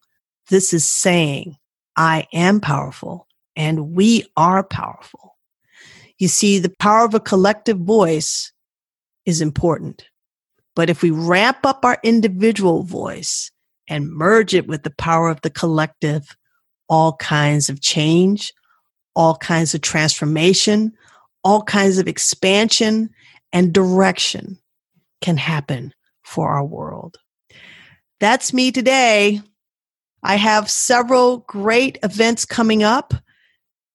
This 0.48 0.72
is 0.72 0.88
saying, 0.88 1.56
I 1.96 2.28
am 2.32 2.60
powerful 2.60 3.26
and 3.56 3.92
we 3.92 4.24
are 4.36 4.62
powerful. 4.62 5.36
You 6.18 6.28
see, 6.28 6.58
the 6.58 6.72
power 6.78 7.04
of 7.04 7.14
a 7.14 7.20
collective 7.20 7.78
voice 7.78 8.52
is 9.26 9.40
important. 9.40 10.04
But 10.76 10.88
if 10.88 11.02
we 11.02 11.10
ramp 11.10 11.58
up 11.64 11.84
our 11.84 11.98
individual 12.04 12.84
voice 12.84 13.50
and 13.88 14.08
merge 14.08 14.54
it 14.54 14.68
with 14.68 14.84
the 14.84 14.90
power 14.90 15.30
of 15.30 15.40
the 15.40 15.50
collective, 15.50 16.36
all 16.88 17.16
kinds 17.16 17.68
of 17.68 17.80
change, 17.80 18.52
all 19.16 19.36
kinds 19.36 19.74
of 19.74 19.80
transformation, 19.80 20.92
all 21.42 21.62
kinds 21.62 21.98
of 21.98 22.06
expansion 22.06 23.10
and 23.52 23.72
direction 23.72 24.58
can 25.20 25.36
happen 25.36 25.92
for 26.30 26.48
our 26.48 26.64
world. 26.64 27.18
That's 28.20 28.52
me 28.52 28.72
today. 28.72 29.40
I 30.22 30.36
have 30.36 30.70
several 30.70 31.38
great 31.38 31.98
events 32.02 32.44
coming 32.44 32.82
up. 32.82 33.14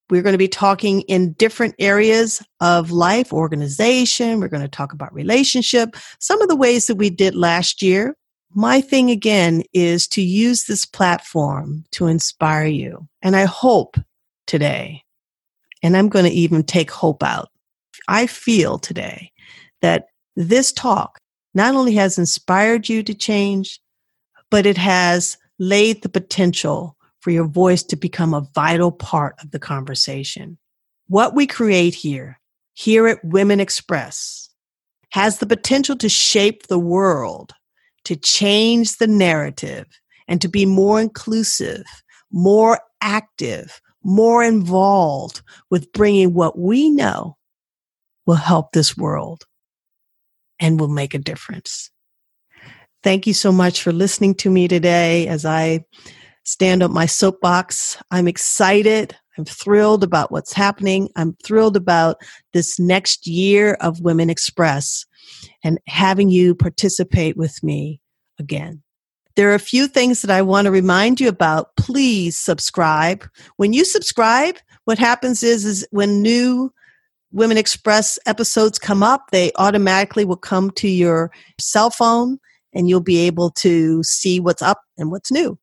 We're 0.09 0.21
going 0.21 0.33
to 0.33 0.37
be 0.37 0.47
talking 0.47 1.01
in 1.01 1.33
different 1.33 1.75
areas 1.79 2.43
of 2.59 2.91
life, 2.91 3.33
organization. 3.33 4.39
We're 4.39 4.49
going 4.49 4.61
to 4.61 4.67
talk 4.67 4.93
about 4.93 5.13
relationship, 5.13 5.95
some 6.19 6.41
of 6.41 6.47
the 6.47 6.55
ways 6.55 6.87
that 6.87 6.95
we 6.95 7.09
did 7.09 7.35
last 7.35 7.81
year 7.81 8.15
my 8.55 8.79
thing 8.79 9.11
again 9.11 9.63
is 9.73 10.07
to 10.07 10.21
use 10.21 10.63
this 10.63 10.85
platform 10.85 11.83
to 11.91 12.07
inspire 12.07 12.65
you. 12.65 13.05
And 13.21 13.35
I 13.35 13.43
hope 13.43 13.97
today, 14.47 15.03
and 15.83 15.95
I'm 15.95 16.07
going 16.07 16.23
to 16.23 16.31
even 16.31 16.63
take 16.63 16.89
hope 16.89 17.21
out. 17.21 17.49
I 18.07 18.27
feel 18.27 18.79
today 18.79 19.31
that 19.81 20.05
this 20.37 20.71
talk 20.71 21.19
not 21.55 21.73
only 21.73 21.95
has 21.95 22.19
inspired 22.19 22.87
you 22.87 23.01
to 23.01 23.13
change, 23.13 23.79
but 24.51 24.65
it 24.65 24.77
has 24.77 25.37
laid 25.57 26.03
the 26.03 26.09
potential 26.09 26.97
for 27.21 27.31
your 27.31 27.47
voice 27.47 27.81
to 27.81 27.95
become 27.95 28.33
a 28.33 28.47
vital 28.53 28.91
part 28.91 29.35
of 29.41 29.49
the 29.51 29.57
conversation. 29.57 30.57
What 31.07 31.33
we 31.33 31.47
create 31.47 31.95
here, 31.95 32.39
here 32.73 33.07
at 33.07 33.23
Women 33.23 33.59
Express, 33.59 34.49
has 35.11 35.39
the 35.39 35.47
potential 35.47 35.95
to 35.95 36.09
shape 36.09 36.67
the 36.67 36.77
world, 36.77 37.53
to 38.03 38.15
change 38.15 38.97
the 38.97 39.07
narrative, 39.07 39.87
and 40.27 40.41
to 40.41 40.49
be 40.49 40.65
more 40.65 40.99
inclusive, 40.99 41.85
more 42.31 42.79
active, 43.01 43.81
more 44.03 44.43
involved 44.43 45.41
with 45.69 45.91
bringing 45.93 46.33
what 46.33 46.59
we 46.59 46.89
know 46.89 47.37
will 48.25 48.35
help 48.35 48.71
this 48.71 48.97
world 48.97 49.45
and 50.59 50.79
will 50.79 50.87
make 50.87 51.13
a 51.13 51.19
difference. 51.19 51.91
Thank 53.03 53.27
you 53.27 53.33
so 53.33 53.51
much 53.51 53.81
for 53.81 53.91
listening 53.91 54.35
to 54.35 54.49
me 54.49 54.67
today 54.67 55.27
as 55.27 55.45
I 55.45 55.85
stand 56.43 56.81
up 56.81 56.91
my 56.91 57.05
soapbox. 57.05 57.97
I'm 58.11 58.27
excited. 58.27 59.15
I'm 59.37 59.45
thrilled 59.45 60.03
about 60.03 60.31
what's 60.31 60.53
happening. 60.53 61.09
I'm 61.15 61.35
thrilled 61.43 61.75
about 61.75 62.17
this 62.53 62.79
next 62.79 63.27
year 63.27 63.73
of 63.81 64.01
Women 64.01 64.29
Express 64.29 65.05
and 65.63 65.79
having 65.87 66.29
you 66.29 66.55
participate 66.55 67.35
with 67.35 67.61
me 67.61 67.99
again. 68.39 68.81
There 69.35 69.51
are 69.51 69.55
a 69.55 69.59
few 69.59 69.87
things 69.87 70.21
that 70.21 70.31
I 70.31 70.41
want 70.41 70.65
to 70.65 70.71
remind 70.71 71.19
you 71.19 71.27
about. 71.27 71.75
Please 71.75 72.37
subscribe. 72.37 73.27
When 73.57 73.73
you 73.73 73.83
subscribe, 73.83 74.55
what 74.85 74.97
happens 74.97 75.43
is, 75.43 75.65
is 75.65 75.85
when 75.91 76.21
new 76.21 76.71
Women 77.35 77.57
Express 77.57 78.17
episodes 78.25 78.79
come 78.79 79.03
up, 79.03 79.29
they 79.31 79.51
automatically 79.57 80.23
will 80.23 80.37
come 80.37 80.71
to 80.71 80.87
your 80.87 81.31
cell 81.59 81.89
phone 81.89 82.39
and 82.73 82.87
you'll 82.87 83.01
be 83.01 83.17
able 83.27 83.49
to 83.51 84.01
see 84.03 84.39
what's 84.39 84.61
up 84.61 84.81
and 84.97 85.11
what's 85.11 85.33
new. 85.33 85.59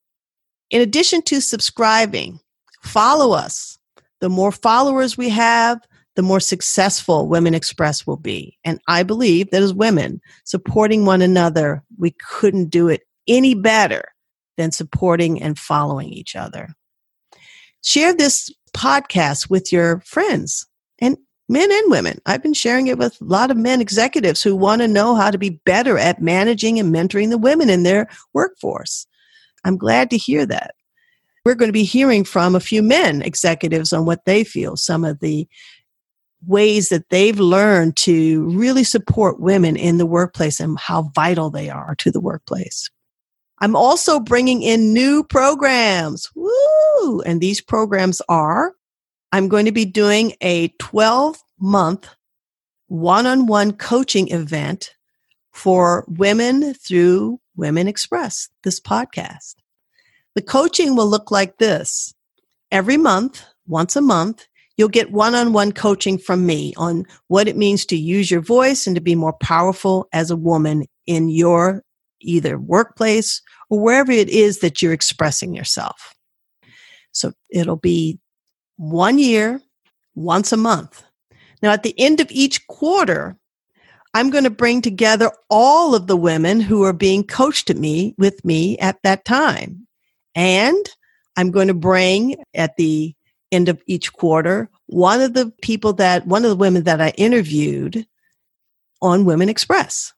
In 0.70 0.82
addition 0.82 1.22
to 1.22 1.40
subscribing, 1.40 2.38
follow 2.82 3.32
us. 3.34 3.78
The 4.20 4.28
more 4.28 4.52
followers 4.52 5.16
we 5.16 5.30
have, 5.30 5.80
the 6.14 6.20
more 6.20 6.40
successful 6.40 7.26
Women 7.26 7.54
Express 7.54 8.06
will 8.06 8.18
be. 8.18 8.58
And 8.64 8.78
I 8.86 9.02
believe 9.02 9.50
that 9.50 9.62
as 9.62 9.72
women 9.72 10.20
supporting 10.44 11.06
one 11.06 11.22
another, 11.22 11.82
we 11.96 12.14
couldn't 12.28 12.68
do 12.68 12.88
it 12.88 13.00
any 13.26 13.54
better 13.54 14.04
than 14.58 14.72
supporting 14.72 15.40
and 15.40 15.58
following 15.58 16.10
each 16.10 16.36
other. 16.36 16.74
Share 17.82 18.14
this 18.14 18.50
podcast 18.76 19.48
with 19.48 19.72
your 19.72 20.00
friends 20.00 20.66
men 21.52 21.70
and 21.70 21.90
women. 21.90 22.20
I've 22.26 22.42
been 22.42 22.54
sharing 22.54 22.86
it 22.86 22.98
with 22.98 23.20
a 23.20 23.24
lot 23.24 23.50
of 23.50 23.56
men 23.56 23.80
executives 23.80 24.42
who 24.42 24.56
want 24.56 24.80
to 24.82 24.88
know 24.88 25.14
how 25.14 25.30
to 25.30 25.38
be 25.38 25.60
better 25.64 25.98
at 25.98 26.22
managing 26.22 26.78
and 26.78 26.94
mentoring 26.94 27.30
the 27.30 27.38
women 27.38 27.68
in 27.68 27.82
their 27.82 28.08
workforce. 28.32 29.06
I'm 29.64 29.76
glad 29.76 30.10
to 30.10 30.16
hear 30.16 30.46
that. 30.46 30.74
We're 31.44 31.54
going 31.54 31.68
to 31.68 31.72
be 31.72 31.84
hearing 31.84 32.24
from 32.24 32.54
a 32.54 32.60
few 32.60 32.82
men 32.82 33.22
executives 33.22 33.92
on 33.92 34.06
what 34.06 34.24
they 34.24 34.44
feel, 34.44 34.76
some 34.76 35.04
of 35.04 35.20
the 35.20 35.46
ways 36.46 36.88
that 36.88 37.08
they've 37.10 37.38
learned 37.38 37.96
to 37.96 38.48
really 38.50 38.84
support 38.84 39.40
women 39.40 39.76
in 39.76 39.98
the 39.98 40.06
workplace 40.06 40.58
and 40.58 40.78
how 40.78 41.10
vital 41.14 41.50
they 41.50 41.68
are 41.70 41.94
to 41.96 42.10
the 42.10 42.20
workplace. 42.20 42.90
I'm 43.60 43.76
also 43.76 44.18
bringing 44.18 44.62
in 44.62 44.92
new 44.92 45.22
programs. 45.22 46.28
Woo! 46.34 47.20
And 47.22 47.40
these 47.40 47.60
programs 47.60 48.20
are 48.28 48.74
I'm 49.32 49.48
going 49.48 49.64
to 49.64 49.72
be 49.72 49.86
doing 49.86 50.34
a 50.42 50.68
12 50.78 51.42
month 51.58 52.08
one 52.88 53.26
on 53.26 53.46
one 53.46 53.72
coaching 53.72 54.30
event 54.30 54.94
for 55.52 56.04
women 56.06 56.74
through 56.74 57.40
Women 57.56 57.88
Express, 57.88 58.50
this 58.62 58.78
podcast. 58.78 59.54
The 60.34 60.42
coaching 60.42 60.96
will 60.96 61.06
look 61.06 61.30
like 61.30 61.56
this. 61.56 62.14
Every 62.70 62.98
month, 62.98 63.42
once 63.66 63.96
a 63.96 64.02
month, 64.02 64.46
you'll 64.76 64.88
get 64.88 65.12
one 65.12 65.34
on 65.34 65.54
one 65.54 65.72
coaching 65.72 66.18
from 66.18 66.44
me 66.44 66.74
on 66.76 67.04
what 67.28 67.48
it 67.48 67.56
means 67.56 67.86
to 67.86 67.96
use 67.96 68.30
your 68.30 68.40
voice 68.40 68.86
and 68.86 68.96
to 68.96 69.02
be 69.02 69.14
more 69.14 69.34
powerful 69.34 70.08
as 70.12 70.30
a 70.30 70.36
woman 70.36 70.84
in 71.06 71.30
your 71.30 71.82
either 72.20 72.58
workplace 72.58 73.40
or 73.70 73.80
wherever 73.80 74.12
it 74.12 74.28
is 74.28 74.60
that 74.60 74.80
you're 74.80 74.92
expressing 74.92 75.54
yourself. 75.54 76.14
So 77.12 77.32
it'll 77.50 77.76
be 77.76 78.18
one 78.76 79.18
year, 79.18 79.60
once 80.14 80.52
a 80.52 80.56
month. 80.56 81.02
Now, 81.62 81.72
at 81.72 81.82
the 81.82 81.98
end 81.98 82.20
of 82.20 82.30
each 82.30 82.66
quarter, 82.66 83.36
I'm 84.14 84.30
going 84.30 84.44
to 84.44 84.50
bring 84.50 84.82
together 84.82 85.30
all 85.48 85.94
of 85.94 86.06
the 86.06 86.16
women 86.16 86.60
who 86.60 86.82
are 86.82 86.92
being 86.92 87.24
coached 87.24 87.70
at 87.70 87.76
me 87.76 88.14
with 88.18 88.44
me 88.44 88.78
at 88.78 89.02
that 89.02 89.24
time. 89.24 89.86
And 90.34 90.84
I'm 91.36 91.50
going 91.50 91.68
to 91.68 91.74
bring 91.74 92.36
at 92.54 92.76
the 92.76 93.14
end 93.50 93.68
of 93.68 93.82
each 93.86 94.12
quarter 94.12 94.68
one 94.86 95.20
of 95.20 95.34
the 95.34 95.52
people 95.62 95.92
that 95.94 96.26
one 96.26 96.44
of 96.44 96.50
the 96.50 96.56
women 96.56 96.84
that 96.84 97.00
I 97.00 97.10
interviewed 97.10 98.06
on 99.00 99.24
Women 99.24 99.48
Express. 99.48 100.12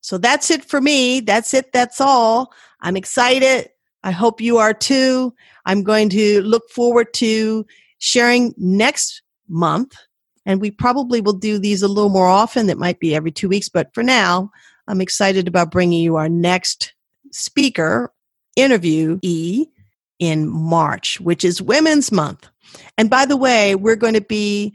So 0.00 0.18
that's 0.18 0.50
it 0.50 0.64
for 0.64 0.80
me. 0.80 1.20
That's 1.20 1.54
it. 1.54 1.72
That's 1.72 2.00
all. 2.00 2.52
I'm 2.80 2.96
excited. 2.96 3.68
I 4.02 4.10
hope 4.10 4.40
you 4.40 4.58
are 4.58 4.74
too. 4.74 5.34
I'm 5.66 5.82
going 5.82 6.08
to 6.10 6.42
look 6.42 6.68
forward 6.70 7.12
to 7.14 7.66
sharing 7.98 8.54
next 8.56 9.22
month. 9.48 9.94
And 10.48 10.62
we 10.62 10.70
probably 10.70 11.20
will 11.20 11.34
do 11.34 11.58
these 11.58 11.82
a 11.82 11.88
little 11.88 12.08
more 12.08 12.26
often. 12.26 12.70
It 12.70 12.78
might 12.78 12.98
be 12.98 13.14
every 13.14 13.30
two 13.30 13.50
weeks. 13.50 13.68
But 13.68 13.92
for 13.92 14.02
now, 14.02 14.50
I'm 14.88 15.02
excited 15.02 15.46
about 15.46 15.70
bringing 15.70 16.00
you 16.00 16.16
our 16.16 16.28
next 16.28 16.94
speaker 17.30 18.10
interview 18.56 19.18
E 19.22 19.66
in 20.18 20.48
March, 20.48 21.20
which 21.20 21.44
is 21.44 21.60
Women's 21.60 22.10
Month. 22.10 22.48
And 22.96 23.10
by 23.10 23.26
the 23.26 23.36
way, 23.36 23.74
we're 23.74 23.94
going 23.94 24.14
to 24.14 24.22
be 24.22 24.74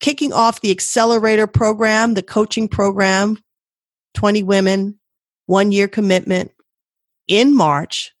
kicking 0.00 0.32
off 0.32 0.62
the 0.62 0.70
accelerator 0.70 1.46
program, 1.46 2.14
the 2.14 2.22
coaching 2.22 2.66
program, 2.66 3.38
20 4.14 4.42
women, 4.44 4.98
one 5.44 5.72
year 5.72 5.88
commitment 5.88 6.52
in 7.28 7.54
March, 7.54 8.12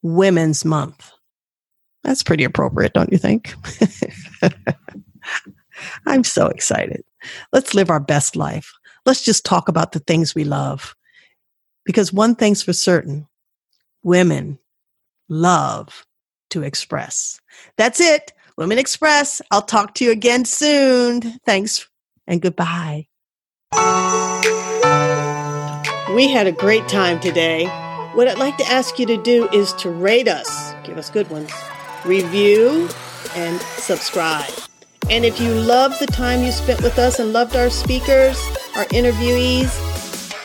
Women's 0.00 0.64
Month. 0.64 1.12
That's 2.02 2.22
pretty 2.22 2.44
appropriate, 2.44 2.94
don't 2.94 3.12
you 3.12 3.18
think? 3.18 3.54
I'm 6.06 6.24
so 6.24 6.46
excited. 6.48 7.04
Let's 7.52 7.74
live 7.74 7.90
our 7.90 8.00
best 8.00 8.36
life. 8.36 8.72
Let's 9.06 9.24
just 9.24 9.44
talk 9.44 9.68
about 9.68 9.92
the 9.92 10.00
things 10.00 10.34
we 10.34 10.44
love. 10.44 10.94
Because 11.84 12.12
one 12.12 12.34
thing's 12.34 12.62
for 12.62 12.72
certain 12.72 13.26
women 14.02 14.58
love 15.28 16.06
to 16.50 16.62
express. 16.62 17.40
That's 17.76 18.00
it. 18.00 18.32
Women 18.56 18.78
Express. 18.78 19.40
I'll 19.50 19.62
talk 19.62 19.94
to 19.94 20.04
you 20.04 20.10
again 20.10 20.44
soon. 20.44 21.20
Thanks 21.46 21.88
and 22.26 22.42
goodbye. 22.42 23.06
We 26.14 26.28
had 26.28 26.46
a 26.46 26.52
great 26.52 26.88
time 26.88 27.20
today. 27.20 27.66
What 28.14 28.26
I'd 28.26 28.38
like 28.38 28.56
to 28.56 28.66
ask 28.66 28.98
you 28.98 29.06
to 29.06 29.22
do 29.22 29.48
is 29.50 29.72
to 29.74 29.90
rate 29.90 30.26
us, 30.26 30.74
give 30.82 30.98
us 30.98 31.08
good 31.10 31.30
ones, 31.30 31.52
review, 32.04 32.88
and 33.36 33.60
subscribe. 33.60 34.50
And 35.10 35.24
if 35.24 35.40
you 35.40 35.54
love 35.54 35.98
the 35.98 36.06
time 36.06 36.42
you 36.42 36.52
spent 36.52 36.82
with 36.82 36.98
us 36.98 37.18
and 37.18 37.32
loved 37.32 37.56
our 37.56 37.70
speakers, 37.70 38.38
our 38.76 38.84
interviewees, 38.86 39.72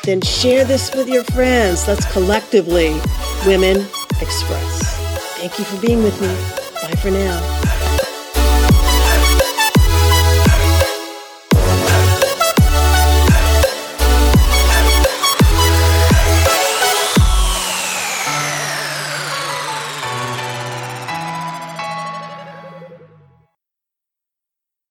then 0.04 0.22
share 0.22 0.64
this 0.64 0.94
with 0.96 1.08
your 1.10 1.24
friends. 1.26 1.88
Let's 1.88 2.12
collectively 2.12 3.00
Women 3.46 3.86
Express. 4.22 4.98
Thank 5.38 5.60
you 5.60 5.66
for 5.66 5.86
being 5.86 6.02
with 6.04 6.20
me. 6.22 6.28
Bye 6.82 6.96
for 6.96 7.12
now. 7.12 7.63